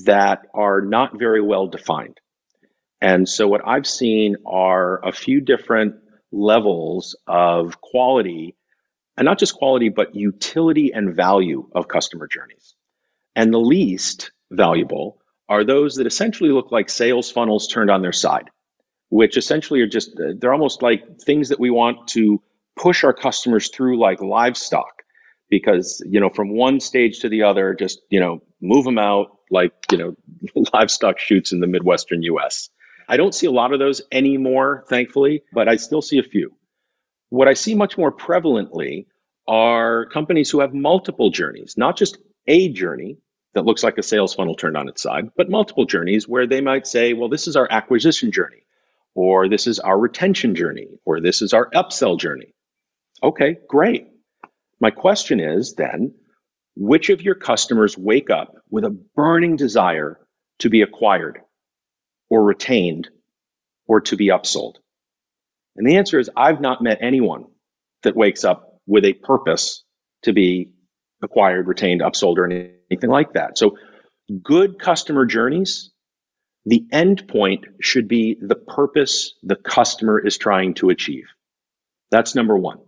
that 0.05 0.47
are 0.55 0.83
not 0.83 1.18
very 1.18 1.42
well 1.42 1.66
defined. 1.66 2.21
And 3.01 3.29
so, 3.29 3.49
what 3.49 3.66
I've 3.66 3.88
seen 3.88 4.37
are 4.47 5.05
a 5.05 5.11
few 5.11 5.40
different 5.40 5.97
levels 6.31 7.16
of 7.27 7.81
quality, 7.81 8.55
and 9.16 9.25
not 9.25 9.40
just 9.40 9.57
quality, 9.57 9.88
but 9.88 10.14
utility 10.14 10.92
and 10.95 11.16
value 11.16 11.68
of 11.75 11.88
customer 11.88 12.29
journeys. 12.29 12.77
And 13.35 13.53
the 13.53 13.59
least 13.59 14.31
valuable 14.49 15.18
are 15.52 15.64
those 15.64 15.96
that 15.96 16.06
essentially 16.06 16.48
look 16.48 16.72
like 16.72 16.88
sales 16.88 17.30
funnels 17.30 17.68
turned 17.68 17.90
on 17.90 18.00
their 18.00 18.12
side, 18.12 18.48
which 19.10 19.36
essentially 19.36 19.82
are 19.82 19.86
just, 19.86 20.18
uh, 20.18 20.32
they're 20.38 20.54
almost 20.54 20.80
like 20.80 21.20
things 21.20 21.50
that 21.50 21.60
we 21.60 21.68
want 21.68 22.08
to 22.08 22.42
push 22.74 23.04
our 23.04 23.12
customers 23.12 23.68
through 23.68 24.00
like 24.00 24.22
livestock 24.22 25.02
because, 25.50 26.02
you 26.08 26.20
know, 26.20 26.30
from 26.30 26.56
one 26.56 26.80
stage 26.80 27.20
to 27.20 27.28
the 27.28 27.42
other, 27.42 27.74
just, 27.74 28.00
you 28.08 28.18
know, 28.18 28.40
move 28.62 28.86
them 28.86 28.96
out 28.96 29.36
like, 29.50 29.74
you 29.90 29.98
know, 29.98 30.16
livestock 30.72 31.18
chutes 31.18 31.52
in 31.52 31.60
the 31.60 31.66
Midwestern 31.66 32.22
US. 32.22 32.70
I 33.06 33.18
don't 33.18 33.34
see 33.34 33.46
a 33.46 33.50
lot 33.50 33.74
of 33.74 33.78
those 33.78 34.00
anymore, 34.10 34.86
thankfully, 34.88 35.42
but 35.52 35.68
I 35.68 35.76
still 35.76 36.00
see 36.00 36.18
a 36.18 36.22
few. 36.22 36.56
What 37.28 37.46
I 37.46 37.52
see 37.52 37.74
much 37.74 37.98
more 37.98 38.10
prevalently 38.10 39.04
are 39.46 40.06
companies 40.06 40.48
who 40.48 40.60
have 40.60 40.72
multiple 40.72 41.28
journeys, 41.28 41.74
not 41.76 41.98
just 41.98 42.16
a 42.46 42.70
journey, 42.70 43.18
that 43.54 43.64
looks 43.64 43.82
like 43.82 43.98
a 43.98 44.02
sales 44.02 44.34
funnel 44.34 44.54
turned 44.54 44.76
on 44.76 44.88
its 44.88 45.02
side, 45.02 45.30
but 45.36 45.50
multiple 45.50 45.84
journeys 45.84 46.26
where 46.26 46.46
they 46.46 46.60
might 46.60 46.86
say, 46.86 47.12
well, 47.12 47.28
this 47.28 47.46
is 47.46 47.56
our 47.56 47.68
acquisition 47.70 48.32
journey, 48.32 48.64
or 49.14 49.48
this 49.48 49.66
is 49.66 49.78
our 49.78 49.98
retention 49.98 50.54
journey, 50.54 50.88
or 51.04 51.20
this 51.20 51.42
is 51.42 51.52
our 51.52 51.68
upsell 51.70 52.18
journey. 52.18 52.54
Okay, 53.22 53.58
great. 53.68 54.08
My 54.80 54.90
question 54.90 55.38
is 55.38 55.74
then, 55.74 56.14
which 56.74 57.10
of 57.10 57.20
your 57.20 57.34
customers 57.34 57.98
wake 57.98 58.30
up 58.30 58.54
with 58.70 58.84
a 58.84 58.98
burning 59.14 59.56
desire 59.56 60.18
to 60.60 60.70
be 60.70 60.82
acquired 60.82 61.40
or 62.30 62.42
retained 62.42 63.08
or 63.86 64.00
to 64.00 64.16
be 64.16 64.28
upsold? 64.28 64.76
And 65.76 65.86
the 65.86 65.96
answer 65.96 66.18
is 66.18 66.30
I've 66.34 66.60
not 66.60 66.82
met 66.82 66.98
anyone 67.02 67.44
that 68.02 68.16
wakes 68.16 68.44
up 68.44 68.80
with 68.86 69.04
a 69.04 69.12
purpose 69.12 69.84
to 70.22 70.32
be 70.32 70.72
acquired, 71.22 71.68
retained, 71.68 72.00
upsold, 72.00 72.38
or 72.38 72.46
anything 72.46 72.72
anything 72.92 73.11
like 73.11 73.33
that. 73.33 73.59
So, 73.59 73.76
good 74.42 74.78
customer 74.78 75.26
journeys, 75.26 75.90
the 76.64 76.85
end 76.92 77.26
point 77.26 77.64
should 77.81 78.07
be 78.07 78.37
the 78.40 78.55
purpose 78.55 79.35
the 79.42 79.57
customer 79.57 80.24
is 80.24 80.38
trying 80.38 80.74
to 80.74 80.90
achieve. 80.90 81.24
That's 82.11 82.35
number 82.35 82.57
one. 82.57 82.78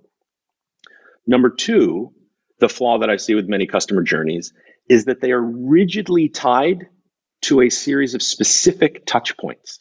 Number 1.27 1.51
two, 1.51 2.13
the 2.61 2.69
flaw 2.69 2.99
that 2.99 3.11
I 3.11 3.17
see 3.17 3.35
with 3.35 3.49
many 3.49 3.67
customer 3.67 4.03
journeys 4.03 4.53
is 4.89 5.07
that 5.07 5.21
they 5.21 5.33
are 5.33 5.43
rigidly 5.43 6.29
tied 6.29 6.87
to 7.43 7.63
a 7.63 7.71
series 7.71 8.15
of 8.15 8.23
specific 8.23 9.07
touch 9.07 9.37
points. 9.37 9.81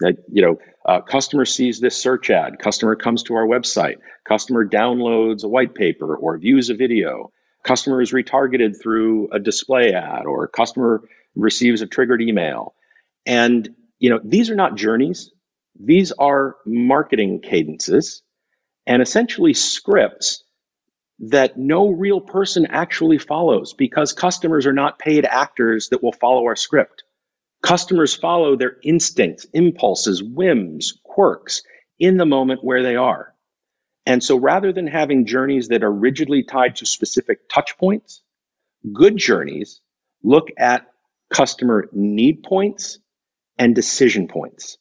That 0.00 0.16
you 0.32 0.42
know, 0.42 0.58
uh, 0.86 1.02
customer 1.02 1.44
sees 1.44 1.78
this 1.78 2.00
search 2.00 2.30
ad, 2.30 2.58
customer 2.58 2.96
comes 2.96 3.24
to 3.24 3.34
our 3.34 3.46
website, 3.46 3.96
customer 4.26 4.66
downloads 4.66 5.44
a 5.44 5.48
white 5.48 5.74
paper 5.74 6.16
or 6.16 6.38
views 6.38 6.70
a 6.70 6.74
video, 6.74 7.30
customer 7.64 8.00
is 8.00 8.12
retargeted 8.12 8.80
through 8.80 9.28
a 9.32 9.38
display 9.38 9.92
ad, 9.92 10.26
or 10.26 10.48
customer 10.48 11.02
receives 11.34 11.82
a 11.82 11.86
triggered 11.86 12.22
email, 12.22 12.74
and 13.26 13.68
you 13.98 14.10
know, 14.10 14.20
these 14.24 14.50
are 14.50 14.56
not 14.56 14.76
journeys; 14.76 15.30
these 15.78 16.12
are 16.12 16.56
marketing 16.66 17.40
cadences, 17.42 18.22
and 18.86 19.02
essentially 19.02 19.54
scripts 19.54 20.42
that 21.20 21.58
no 21.58 21.90
real 21.90 22.20
person 22.20 22.66
actually 22.66 23.18
follows 23.18 23.74
because 23.74 24.12
customers 24.12 24.66
are 24.66 24.72
not 24.72 24.98
paid 24.98 25.26
actors 25.26 25.88
that 25.90 26.02
will 26.02 26.12
follow 26.12 26.44
our 26.44 26.56
script. 26.56 27.04
Customers 27.62 28.14
follow 28.14 28.56
their 28.56 28.76
instincts, 28.82 29.46
impulses, 29.52 30.22
whims, 30.22 30.98
quirks 31.04 31.62
in 31.98 32.16
the 32.16 32.24
moment 32.24 32.64
where 32.64 32.82
they 32.82 32.96
are. 32.96 33.34
And 34.06 34.22
so 34.22 34.38
rather 34.38 34.72
than 34.72 34.86
having 34.86 35.26
journeys 35.26 35.68
that 35.68 35.82
are 35.82 35.92
rigidly 35.92 36.42
tied 36.42 36.76
to 36.76 36.86
specific 36.86 37.48
touch 37.48 37.76
points, 37.78 38.22
good 38.92 39.16
journeys 39.16 39.80
look 40.22 40.48
at 40.58 40.86
customer 41.32 41.88
need 41.92 42.42
points 42.42 42.98
and 43.58 43.74
decision 43.74 44.26
points 44.26 44.78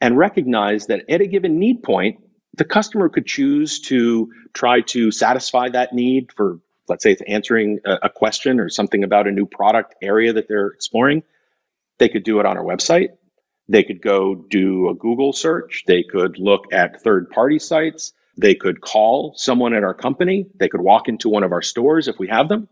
and 0.00 0.18
recognize 0.18 0.88
that 0.88 1.08
at 1.08 1.20
a 1.20 1.26
given 1.26 1.58
need 1.58 1.82
point, 1.82 2.20
the 2.56 2.64
customer 2.64 3.08
could 3.08 3.26
choose 3.26 3.80
to 3.80 4.30
try 4.52 4.80
to 4.82 5.10
satisfy 5.10 5.68
that 5.70 5.92
need 5.92 6.32
for, 6.32 6.60
let's 6.88 7.02
say, 7.02 7.12
it's 7.12 7.22
answering 7.26 7.80
a, 7.84 7.98
a 8.04 8.10
question 8.10 8.60
or 8.60 8.68
something 8.68 9.02
about 9.04 9.26
a 9.26 9.32
new 9.32 9.46
product 9.46 9.94
area 10.02 10.32
that 10.34 10.46
they're 10.48 10.68
exploring. 10.68 11.22
They 11.98 12.08
could 12.08 12.24
do 12.24 12.40
it 12.40 12.46
on 12.46 12.58
our 12.58 12.64
website. 12.64 13.10
They 13.68 13.82
could 13.82 14.02
go 14.02 14.34
do 14.34 14.88
a 14.90 14.94
Google 14.94 15.32
search. 15.32 15.84
They 15.86 16.02
could 16.02 16.38
look 16.38 16.72
at 16.72 17.02
third 17.02 17.30
party 17.30 17.58
sites. 17.58 18.12
They 18.36 18.54
could 18.54 18.80
call 18.80 19.34
someone 19.36 19.74
at 19.74 19.84
our 19.84 19.94
company. 19.94 20.46
They 20.58 20.68
could 20.68 20.80
walk 20.80 21.08
into 21.08 21.28
one 21.28 21.44
of 21.44 21.52
our 21.52 21.62
stores 21.62 22.08
if 22.08 22.18
we 22.18 22.28
have 22.28 22.48
them. 22.48 22.68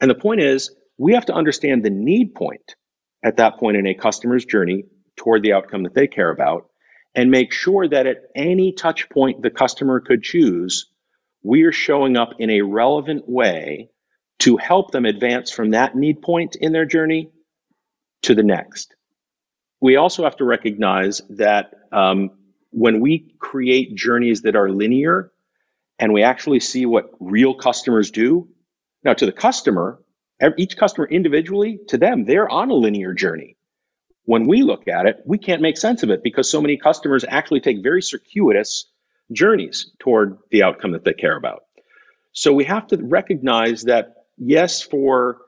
And 0.00 0.10
the 0.10 0.16
point 0.16 0.40
is, 0.40 0.74
we 0.98 1.14
have 1.14 1.26
to 1.26 1.34
understand 1.34 1.84
the 1.84 1.90
need 1.90 2.34
point 2.34 2.74
at 3.22 3.36
that 3.36 3.58
point 3.58 3.76
in 3.76 3.86
a 3.86 3.94
customer's 3.94 4.44
journey 4.44 4.84
toward 5.16 5.42
the 5.42 5.52
outcome 5.52 5.84
that 5.84 5.94
they 5.94 6.06
care 6.06 6.30
about 6.30 6.66
and 7.14 7.30
make 7.30 7.52
sure 7.52 7.86
that 7.86 8.06
at 8.06 8.22
any 8.34 8.72
touch 8.72 9.08
point 9.10 9.42
the 9.42 9.50
customer 9.50 10.00
could 10.00 10.22
choose, 10.22 10.90
we 11.42 11.62
are 11.62 11.72
showing 11.72 12.16
up 12.16 12.34
in 12.38 12.50
a 12.50 12.62
relevant 12.62 13.28
way 13.28 13.90
to 14.40 14.56
help 14.56 14.90
them 14.90 15.04
advance 15.04 15.50
from 15.50 15.70
that 15.70 15.94
need 15.94 16.22
point 16.22 16.56
in 16.56 16.72
their 16.72 16.86
journey 16.86 17.30
to 18.22 18.34
the 18.34 18.42
next. 18.42 18.94
We 19.80 19.96
also 19.96 20.24
have 20.24 20.36
to 20.36 20.44
recognize 20.44 21.20
that 21.30 21.74
um, 21.92 22.30
when 22.72 23.00
we 23.00 23.34
create 23.38 23.94
journeys 23.94 24.42
that 24.42 24.56
are 24.56 24.70
linear 24.70 25.32
and 25.98 26.12
we 26.12 26.22
actually 26.22 26.60
see 26.60 26.84
what 26.84 27.10
real 27.20 27.54
customers 27.54 28.10
do, 28.10 28.48
now 29.04 29.14
to 29.14 29.26
the 29.26 29.32
customer, 29.32 30.00
each 30.58 30.76
customer 30.76 31.06
individually, 31.06 31.78
to 31.88 31.96
them, 31.96 32.24
they're 32.24 32.48
on 32.48 32.70
a 32.70 32.74
linear 32.74 33.14
journey 33.14 33.56
when 34.24 34.46
we 34.46 34.62
look 34.62 34.88
at 34.88 35.06
it, 35.06 35.22
we 35.26 35.38
can't 35.38 35.62
make 35.62 35.76
sense 35.76 36.02
of 36.02 36.10
it 36.10 36.22
because 36.22 36.48
so 36.48 36.60
many 36.60 36.76
customers 36.76 37.24
actually 37.26 37.60
take 37.60 37.82
very 37.82 38.02
circuitous 38.02 38.86
journeys 39.32 39.90
toward 39.98 40.38
the 40.50 40.62
outcome 40.62 40.92
that 40.92 41.04
they 41.04 41.12
care 41.12 41.36
about. 41.36 41.64
So 42.32 42.52
we 42.52 42.64
have 42.64 42.86
to 42.88 42.96
recognize 42.98 43.82
that, 43.82 44.14
yes, 44.38 44.80
for 44.80 45.38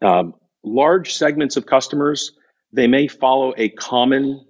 um, 0.00 0.34
large 0.64 1.14
segments 1.14 1.56
of 1.56 1.66
customers, 1.66 2.32
they 2.72 2.86
may 2.86 3.06
follow 3.06 3.54
a 3.56 3.68
common 3.68 4.44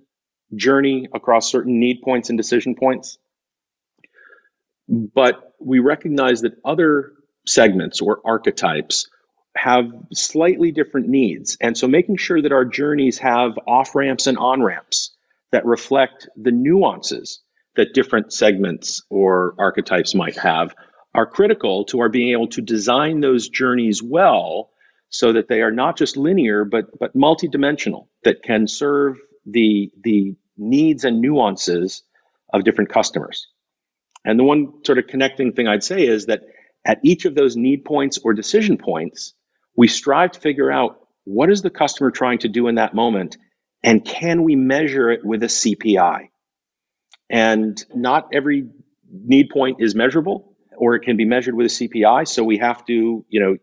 journey 0.54 1.08
across 1.14 1.50
certain 1.50 1.78
need 1.78 2.02
points 2.02 2.28
and 2.30 2.38
decision 2.38 2.74
points. 2.74 3.18
But 4.88 5.54
we 5.60 5.80
recognize 5.80 6.42
that 6.42 6.58
other 6.64 7.12
segments 7.46 8.00
or 8.00 8.20
archetypes 8.24 9.08
have 9.56 9.90
slightly 10.12 10.70
different 10.70 11.08
needs. 11.08 11.56
And 11.60 11.76
so 11.76 11.88
making 11.88 12.16
sure 12.16 12.40
that 12.40 12.52
our 12.52 12.64
journeys 12.64 13.18
have 13.18 13.58
off 13.66 13.94
ramps 13.94 14.26
and 14.26 14.38
on 14.38 14.62
ramps 14.62 15.16
that 15.50 15.66
reflect 15.66 16.28
the 16.36 16.52
nuances 16.52 17.40
that 17.76 17.94
different 17.94 18.32
segments 18.32 19.02
or 19.10 19.54
archetypes 19.58 20.14
might 20.14 20.36
have 20.36 20.74
are 21.14 21.26
critical 21.26 21.84
to 21.86 22.00
our 22.00 22.08
being 22.08 22.32
able 22.32 22.48
to 22.48 22.60
design 22.60 23.20
those 23.20 23.48
journeys 23.48 24.02
well 24.02 24.70
so 25.10 25.32
that 25.32 25.48
they 25.48 25.62
are 25.62 25.70
not 25.70 25.96
just 25.96 26.16
linear 26.16 26.64
but 26.64 26.86
but 26.98 27.16
multidimensional 27.16 28.08
that 28.24 28.42
can 28.42 28.66
serve 28.66 29.18
the 29.50 29.90
the 30.02 30.36
needs 30.56 31.04
and 31.04 31.20
nuances 31.20 32.02
of 32.52 32.64
different 32.64 32.90
customers. 32.90 33.48
And 34.24 34.38
the 34.38 34.44
one 34.44 34.84
sort 34.84 34.98
of 34.98 35.06
connecting 35.06 35.52
thing 35.52 35.68
I'd 35.68 35.84
say 35.84 36.06
is 36.06 36.26
that 36.26 36.42
at 36.84 36.98
each 37.04 37.24
of 37.24 37.34
those 37.34 37.56
need 37.56 37.84
points 37.84 38.18
or 38.18 38.32
decision 38.32 38.78
points, 38.78 39.34
we 39.76 39.88
strive 39.88 40.32
to 40.32 40.40
figure 40.40 40.70
out 40.70 41.00
what 41.24 41.50
is 41.50 41.62
the 41.62 41.70
customer 41.70 42.10
trying 42.10 42.38
to 42.38 42.48
do 42.48 42.68
in 42.68 42.76
that 42.76 42.94
moment 42.94 43.36
and 43.82 44.04
can 44.04 44.42
we 44.42 44.56
measure 44.56 45.10
it 45.10 45.24
with 45.24 45.42
a 45.42 45.46
CPI? 45.46 46.30
And 47.30 47.84
not 47.94 48.30
every 48.32 48.68
need 49.10 49.50
point 49.50 49.80
is 49.80 49.94
measurable 49.94 50.56
or 50.76 50.94
it 50.94 51.00
can 51.00 51.16
be 51.16 51.24
measured 51.24 51.54
with 51.54 51.66
a 51.66 51.70
CPI. 51.70 52.26
So 52.26 52.42
we 52.44 52.58
have 52.58 52.84
to, 52.86 53.24
you 53.28 53.40
know, 53.40 53.56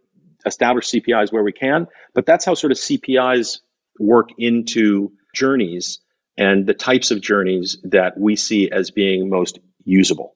establish 0.46 0.92
CPIs 0.92 1.32
where 1.34 1.44
we 1.44 1.52
can. 1.52 1.88
But 2.14 2.26
that's 2.26 2.46
how 2.46 2.54
sort 2.54 2.72
of 2.72 2.78
CPIs 2.78 3.60
work 4.00 4.30
into 4.38 5.12
journeys 5.36 6.00
and 6.38 6.66
the 6.66 6.74
types 6.74 7.12
of 7.12 7.22
journeys 7.22 7.78
that 7.84 8.18
we 8.18 8.36
see 8.36 8.70
as 8.72 8.92
being 8.92 9.30
most 9.30 9.60
usable. 9.84 10.36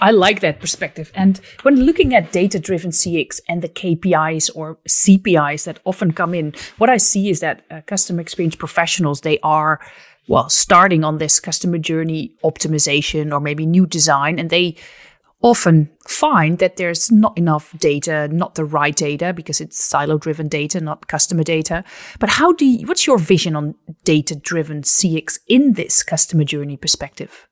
I 0.00 0.12
like 0.12 0.40
that 0.40 0.60
perspective. 0.60 1.10
And 1.14 1.40
when 1.62 1.76
looking 1.76 2.14
at 2.14 2.32
data 2.32 2.58
driven 2.58 2.90
CX 2.90 3.40
and 3.48 3.60
the 3.60 3.68
KPIs 3.68 4.50
or 4.54 4.78
CPIs 4.88 5.64
that 5.64 5.80
often 5.84 6.12
come 6.12 6.34
in, 6.34 6.54
what 6.78 6.90
I 6.90 6.96
see 6.96 7.28
is 7.28 7.40
that 7.40 7.64
uh, 7.70 7.80
customer 7.86 8.20
experience 8.20 8.56
professionals, 8.56 9.22
they 9.22 9.38
are, 9.42 9.80
well, 10.28 10.48
starting 10.48 11.04
on 11.04 11.18
this 11.18 11.40
customer 11.40 11.78
journey 11.78 12.32
optimization 12.44 13.32
or 13.32 13.40
maybe 13.40 13.66
new 13.66 13.86
design, 13.86 14.38
and 14.38 14.48
they 14.48 14.76
often 15.42 15.90
find 16.06 16.58
that 16.58 16.76
there's 16.76 17.10
not 17.10 17.36
enough 17.36 17.76
data, 17.78 18.28
not 18.28 18.54
the 18.54 18.64
right 18.64 18.94
data, 18.94 19.32
because 19.32 19.60
it's 19.60 19.82
silo 19.82 20.18
driven 20.18 20.48
data, 20.48 20.80
not 20.80 21.08
customer 21.08 21.42
data. 21.42 21.82
But 22.18 22.28
how 22.28 22.52
do 22.52 22.66
you, 22.66 22.86
what's 22.86 23.06
your 23.06 23.18
vision 23.18 23.56
on 23.56 23.74
data 24.04 24.36
driven 24.36 24.82
CX 24.82 25.38
in 25.48 25.74
this 25.74 26.02
customer 26.02 26.44
journey 26.44 26.76
perspective? 26.76 27.46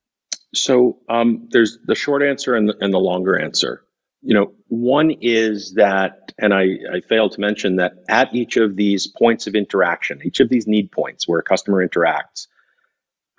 So 0.54 0.98
um, 1.08 1.48
there's 1.50 1.78
the 1.86 1.94
short 1.94 2.22
answer 2.22 2.54
and 2.54 2.68
the, 2.68 2.76
and 2.80 2.92
the 2.92 2.98
longer 2.98 3.38
answer. 3.38 3.84
You 4.20 4.34
know, 4.34 4.52
one 4.66 5.12
is 5.20 5.74
that, 5.74 6.32
and 6.38 6.52
I, 6.52 6.64
I 6.92 7.00
failed 7.08 7.32
to 7.32 7.40
mention 7.40 7.76
that 7.76 7.92
at 8.08 8.34
each 8.34 8.56
of 8.56 8.76
these 8.76 9.06
points 9.06 9.46
of 9.46 9.54
interaction, 9.54 10.20
each 10.24 10.40
of 10.40 10.48
these 10.48 10.66
need 10.66 10.90
points 10.90 11.28
where 11.28 11.38
a 11.38 11.42
customer 11.42 11.86
interacts, 11.86 12.48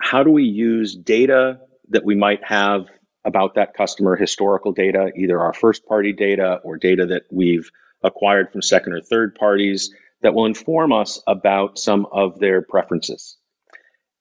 how 0.00 0.22
do 0.22 0.30
we 0.30 0.44
use 0.44 0.96
data 0.96 1.60
that 1.90 2.04
we 2.04 2.14
might 2.14 2.42
have 2.44 2.86
about 3.24 3.54
that 3.54 3.74
customer, 3.74 4.16
historical 4.16 4.72
data, 4.72 5.10
either 5.16 5.38
our 5.40 5.52
first 5.52 5.84
party 5.86 6.12
data 6.12 6.60
or 6.64 6.76
data 6.76 7.06
that 7.06 7.22
we've 7.30 7.70
acquired 8.02 8.50
from 8.50 8.62
second 8.62 8.94
or 8.94 9.00
third 9.00 9.34
parties 9.34 9.90
that 10.22 10.34
will 10.34 10.46
inform 10.46 10.92
us 10.92 11.22
about 11.26 11.78
some 11.78 12.06
of 12.12 12.38
their 12.38 12.62
preferences? 12.62 13.36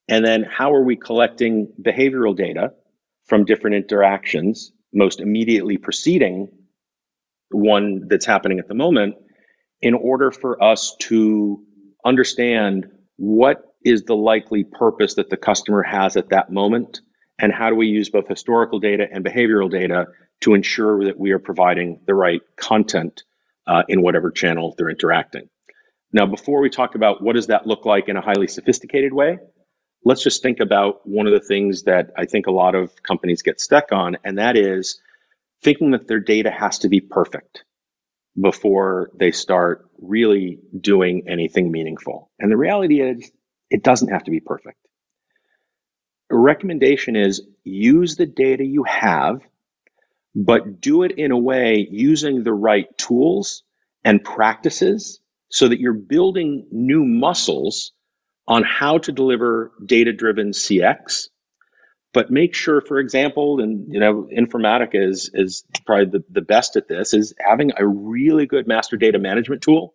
And 0.07 0.25
then 0.25 0.43
how 0.43 0.73
are 0.73 0.83
we 0.83 0.95
collecting 0.95 1.71
behavioral 1.81 2.35
data 2.35 2.73
from 3.25 3.45
different 3.45 3.75
interactions, 3.75 4.71
most 4.93 5.21
immediately 5.21 5.77
preceding 5.77 6.49
one 7.51 8.07
that's 8.09 8.25
happening 8.25 8.59
at 8.59 8.67
the 8.67 8.73
moment, 8.73 9.15
in 9.81 9.93
order 9.93 10.31
for 10.31 10.61
us 10.61 10.95
to 10.99 11.63
understand 12.03 12.87
what 13.17 13.63
is 13.83 14.03
the 14.03 14.15
likely 14.15 14.63
purpose 14.63 15.15
that 15.15 15.29
the 15.29 15.37
customer 15.37 15.83
has 15.83 16.17
at 16.17 16.29
that 16.29 16.51
moment 16.51 17.01
and 17.39 17.53
how 17.53 17.69
do 17.69 17.75
we 17.75 17.87
use 17.87 18.09
both 18.09 18.27
historical 18.27 18.79
data 18.79 19.07
and 19.11 19.25
behavioral 19.25 19.71
data 19.71 20.07
to 20.41 20.53
ensure 20.53 21.05
that 21.05 21.19
we 21.19 21.31
are 21.31 21.39
providing 21.39 22.01
the 22.05 22.13
right 22.13 22.41
content 22.57 23.23
uh, 23.67 23.83
in 23.87 24.01
whatever 24.01 24.31
channel 24.31 24.75
they're 24.77 24.89
interacting. 24.89 25.49
Now, 26.13 26.25
before 26.25 26.61
we 26.61 26.69
talk 26.69 26.95
about 26.95 27.21
what 27.23 27.35
does 27.35 27.47
that 27.47 27.67
look 27.67 27.85
like 27.85 28.09
in 28.09 28.17
a 28.17 28.21
highly 28.21 28.47
sophisticated 28.47 29.13
way, 29.13 29.39
let's 30.05 30.23
just 30.23 30.41
think 30.41 30.59
about 30.59 31.01
one 31.07 31.27
of 31.27 31.33
the 31.33 31.47
things 31.47 31.83
that 31.83 32.11
I 32.17 32.25
think 32.25 32.47
a 32.47 32.51
lot 32.51 32.75
of 32.75 33.03
companies 33.03 33.41
get 33.43 33.61
stuck 33.61 33.91
on, 33.91 34.17
and 34.23 34.37
that 34.37 34.57
is 34.57 35.01
thinking 35.63 35.91
that 35.91 36.07
their 36.07 36.19
data 36.21 36.51
has 36.51 36.79
to 36.79 36.89
be 36.89 37.01
perfect. 37.01 37.63
before 38.39 39.11
they 39.19 39.31
start 39.31 39.89
really 39.99 40.59
doing 40.79 41.25
anything 41.27 41.71
meaningful. 41.71 42.31
And 42.39 42.51
the 42.51 42.57
reality 42.57 43.01
is, 43.01 43.31
it 43.69 43.83
doesn't 43.83 44.09
have 44.09 44.23
to 44.25 44.31
be 44.31 44.39
perfect. 44.39 44.77
Recommendation 46.29 47.15
is 47.15 47.41
use 47.63 48.15
the 48.15 48.25
data 48.25 48.63
you 48.63 48.83
have, 48.83 49.41
but 50.35 50.79
do 50.79 51.03
it 51.03 51.11
in 51.17 51.31
a 51.31 51.37
way 51.37 51.87
using 51.89 52.43
the 52.43 52.53
right 52.53 52.85
tools 52.97 53.63
and 54.03 54.23
practices 54.23 55.19
so 55.49 55.67
that 55.67 55.79
you're 55.79 55.93
building 55.93 56.67
new 56.71 57.03
muscles 57.03 57.91
on 58.47 58.63
how 58.63 58.97
to 58.99 59.11
deliver 59.11 59.71
data 59.83 60.13
driven 60.13 60.51
CX. 60.51 61.27
But 62.13 62.31
make 62.31 62.55
sure, 62.55 62.81
for 62.81 62.97
example, 62.99 63.61
and 63.61 63.93
you 63.93 63.99
know, 63.99 64.27
Informatica 64.35 64.95
is 64.95 65.29
is 65.33 65.63
probably 65.85 66.19
the, 66.19 66.23
the 66.31 66.41
best 66.41 66.75
at 66.75 66.87
this, 66.87 67.13
is 67.13 67.33
having 67.39 67.71
a 67.77 67.85
really 67.85 68.47
good 68.47 68.67
master 68.67 68.97
data 68.97 69.19
management 69.19 69.61
tool, 69.61 69.93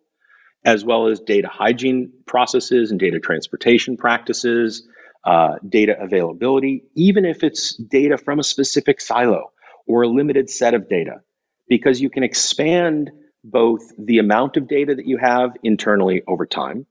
as 0.63 0.85
well 0.85 1.07
as 1.07 1.19
data 1.19 1.49
hygiene 1.49 2.13
processes 2.25 2.91
and 2.91 2.99
data 3.01 3.19
transportation 3.19 3.97
practices, 3.97 4.87
uh, 5.25 5.55
data 5.67 5.95
availability, 5.99 6.83
even 6.95 7.25
if 7.25 7.43
it's 7.43 7.75
data 7.75 8.17
from 8.17 8.39
a 8.39 8.43
specific 8.43 9.01
silo 9.01 9.51
or 9.87 10.03
a 10.03 10.07
limited 10.07 10.49
set 10.49 10.73
of 10.73 10.87
data, 10.87 11.21
because 11.67 11.99
you 11.99 12.09
can 12.09 12.23
expand 12.23 13.11
both 13.43 13.81
the 13.97 14.19
amount 14.19 14.57
of 14.57 14.67
data 14.67 14.95
that 14.95 15.07
you 15.07 15.17
have 15.17 15.51
internally 15.63 16.23
over 16.27 16.45
time, 16.45 16.85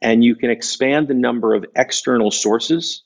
and 0.00 0.24
you 0.24 0.34
can 0.34 0.50
expand 0.50 1.08
the 1.08 1.14
number 1.14 1.54
of 1.54 1.64
external 1.76 2.30
sources 2.30 3.02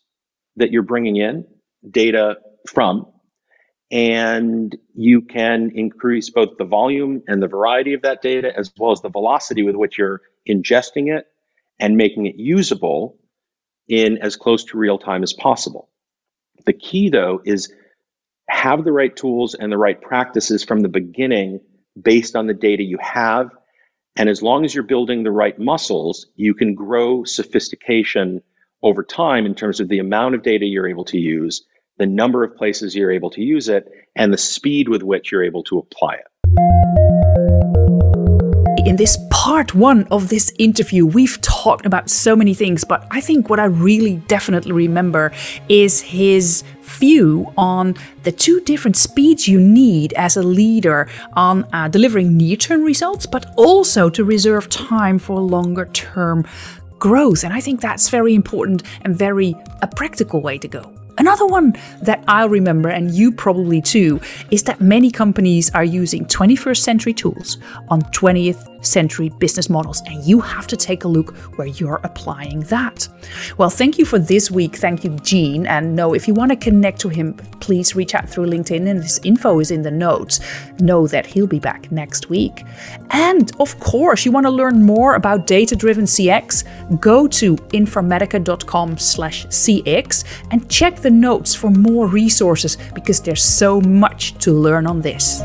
that 0.57 0.71
you're 0.71 0.83
bringing 0.83 1.17
in 1.17 1.45
data 1.89 2.37
from. 2.69 3.07
And 3.91 4.77
you 4.95 5.23
can 5.23 5.73
increase 5.75 6.31
both 6.31 6.57
the 6.59 6.65
volume 6.65 7.23
and 7.29 7.43
the 7.43 7.49
variety 7.49 7.95
of 7.95 8.03
that 8.03 8.23
data, 8.23 8.51
as 8.57 8.73
well 8.79 8.93
as 8.93 9.03
the 9.03 9.09
velocity 9.11 9.63
with 9.63 9.77
which 9.77 9.99
you're 9.99 10.21
ingesting 10.49 11.17
it 11.17 11.27
and 11.79 11.97
making 11.97 12.27
it 12.27 12.37
usable 12.37 13.19
in 13.89 14.19
as 14.19 14.37
close 14.37 14.65
to 14.65 14.79
real 14.79 14.99
time 14.99 15.23
as 15.23 15.33
possible. 15.33 15.89
The 16.67 16.73
key, 16.73 17.11
though, 17.11 17.41
is 17.45 17.73
have 18.49 18.85
the 18.85 18.93
right 18.93 19.15
tools 19.15 19.55
and 19.55 19.71
the 19.71 19.79
right 19.79 20.01
practices 20.01 20.65
from 20.65 20.81
the 20.81 20.89
beginning 20.89 21.61
based 22.01 22.37
on 22.37 22.47
the 22.47 22.55
data 22.55 22.83
you 22.83 22.99
have. 23.01 23.51
And 24.17 24.29
as 24.29 24.43
long 24.43 24.65
as 24.65 24.75
you're 24.75 24.85
building 24.85 25.23
the 25.23 25.31
right 25.31 25.59
muscles, 25.59 26.27
you 26.37 26.55
can 26.55 26.75
grow 26.75 27.25
sophistication 27.25 28.43
over 28.83 29.03
time 29.03 29.47
in 29.47 29.55
terms 29.55 29.81
of 29.81 29.89
the 29.89 29.99
amount 29.99 30.35
of 30.35 30.43
data 30.43 30.67
you're 30.67 30.89
able 30.89 31.07
to 31.07 31.19
use, 31.19 31.65
the 31.99 32.07
number 32.07 32.45
of 32.45 32.57
places 32.57 32.95
you're 32.95 33.11
able 33.11 33.31
to 33.31 33.43
use 33.43 33.69
it, 33.69 33.89
and 34.15 34.33
the 34.33 34.39
speed 34.39 34.89
with 34.89 35.03
which 35.03 35.33
you're 35.33 35.45
able 35.45 35.65
to 35.65 35.79
apply 35.79 36.15
it. 36.15 37.64
In 38.85 38.97
this 38.97 39.17
part 39.31 39.75
one 39.75 40.07
of 40.11 40.29
this 40.29 40.53
interview, 40.59 41.07
we've 41.07 41.41
talked 41.41 41.87
about 41.87 42.11
so 42.11 42.37
many 42.37 42.53
things, 42.53 42.85
but 42.85 43.07
I 43.11 43.19
think 43.23 43.49
what 43.49 43.59
I 43.59 43.65
really 43.65 44.17
definitely 44.29 44.73
remember 44.73 45.33
is 45.71 46.03
his 46.03 46.65
view 46.83 47.51
on 47.57 47.95
the 48.25 48.33
two 48.33 48.61
different 48.61 48.99
speeds 48.99 49.49
you 49.49 49.59
need 49.59 50.13
as 50.13 50.37
a 50.37 50.43
leader 50.43 51.09
on 51.33 51.67
uh, 51.73 51.89
delivering 51.89 52.37
near 52.37 52.57
term 52.57 52.83
results, 52.83 53.25
but 53.25 53.55
also 53.57 54.11
to 54.11 54.23
reserve 54.23 54.69
time 54.69 55.19
for 55.19 55.41
longer 55.41 55.87
term 55.87 56.47
growth. 56.99 57.43
And 57.43 57.55
I 57.55 57.63
think 57.63 57.81
that's 57.81 58.11
very 58.11 58.35
important 58.35 58.83
and 59.01 59.17
very 59.17 59.55
a 59.81 59.87
practical 59.87 60.43
way 60.43 60.59
to 60.59 60.69
go. 60.69 60.93
Another 61.17 61.47
one 61.47 61.75
that 62.03 62.23
I'll 62.27 62.49
remember, 62.49 62.89
and 62.89 63.11
you 63.13 63.33
probably 63.33 63.81
too, 63.81 64.21
is 64.51 64.65
that 64.65 64.81
many 64.81 65.11
companies 65.11 65.71
are 65.71 65.85
using 65.85 66.27
21st 66.27 66.79
century 66.79 67.15
tools 67.15 67.59
on 67.89 68.03
20th 68.03 68.74
century 68.85 69.31
business 69.39 69.71
models, 69.71 70.03
and 70.07 70.25
you 70.25 70.41
have 70.41 70.67
to 70.69 70.77
take 70.77 71.05
a 71.05 71.09
look 71.09 71.37
where 71.57 71.67
you're 71.67 72.01
applying 72.05 72.61
that. 72.61 73.09
Well, 73.59 73.71
thank 73.71 73.99
you 73.99 74.05
for 74.05 74.19
this 74.19 74.51
week. 74.51 74.77
Thank 74.77 75.05
you, 75.05 75.17
Gene. 75.23 75.67
And 75.67 75.97
know 75.97 76.15
if 76.15 76.29
you 76.29 76.35
want 76.35 76.51
to 76.51 76.57
connect 76.57 77.01
to 77.01 77.09
him, 77.09 77.35
please 77.61 77.97
reach 77.97 78.15
out 78.15 78.29
through 78.29 78.47
LinkedIn, 78.47 78.87
and 78.89 79.03
his 79.03 79.19
info 79.25 79.61
is 79.61 79.71
in 79.71 79.83
the 79.83 79.91
notes. 79.91 80.41
Know 80.81 81.07
that 81.07 81.27
he'll 81.27 81.47
be 81.47 81.59
back 81.59 81.91
next 81.91 82.29
week. 82.29 82.65
And 83.11 83.51
of 83.61 83.79
course, 83.81 84.25
you 84.25 84.33
want 84.33 84.47
to 84.47 84.51
learn 84.51 84.83
more 84.83 85.15
about 85.15 85.47
data-driven 85.47 86.05
CX? 86.05 86.65
Go 87.01 87.27
to 87.29 87.57
informatica.com/cx 87.57 90.25
and 90.51 90.69
check 90.69 90.97
the 90.97 91.11
notes 91.11 91.55
for 91.55 91.71
more 91.71 92.07
resources 92.07 92.77
because 92.95 93.21
there's 93.21 93.43
so 93.43 93.81
much 93.81 94.35
to 94.39 94.53
learn 94.53 94.87
on 94.87 95.01
this. 95.01 95.41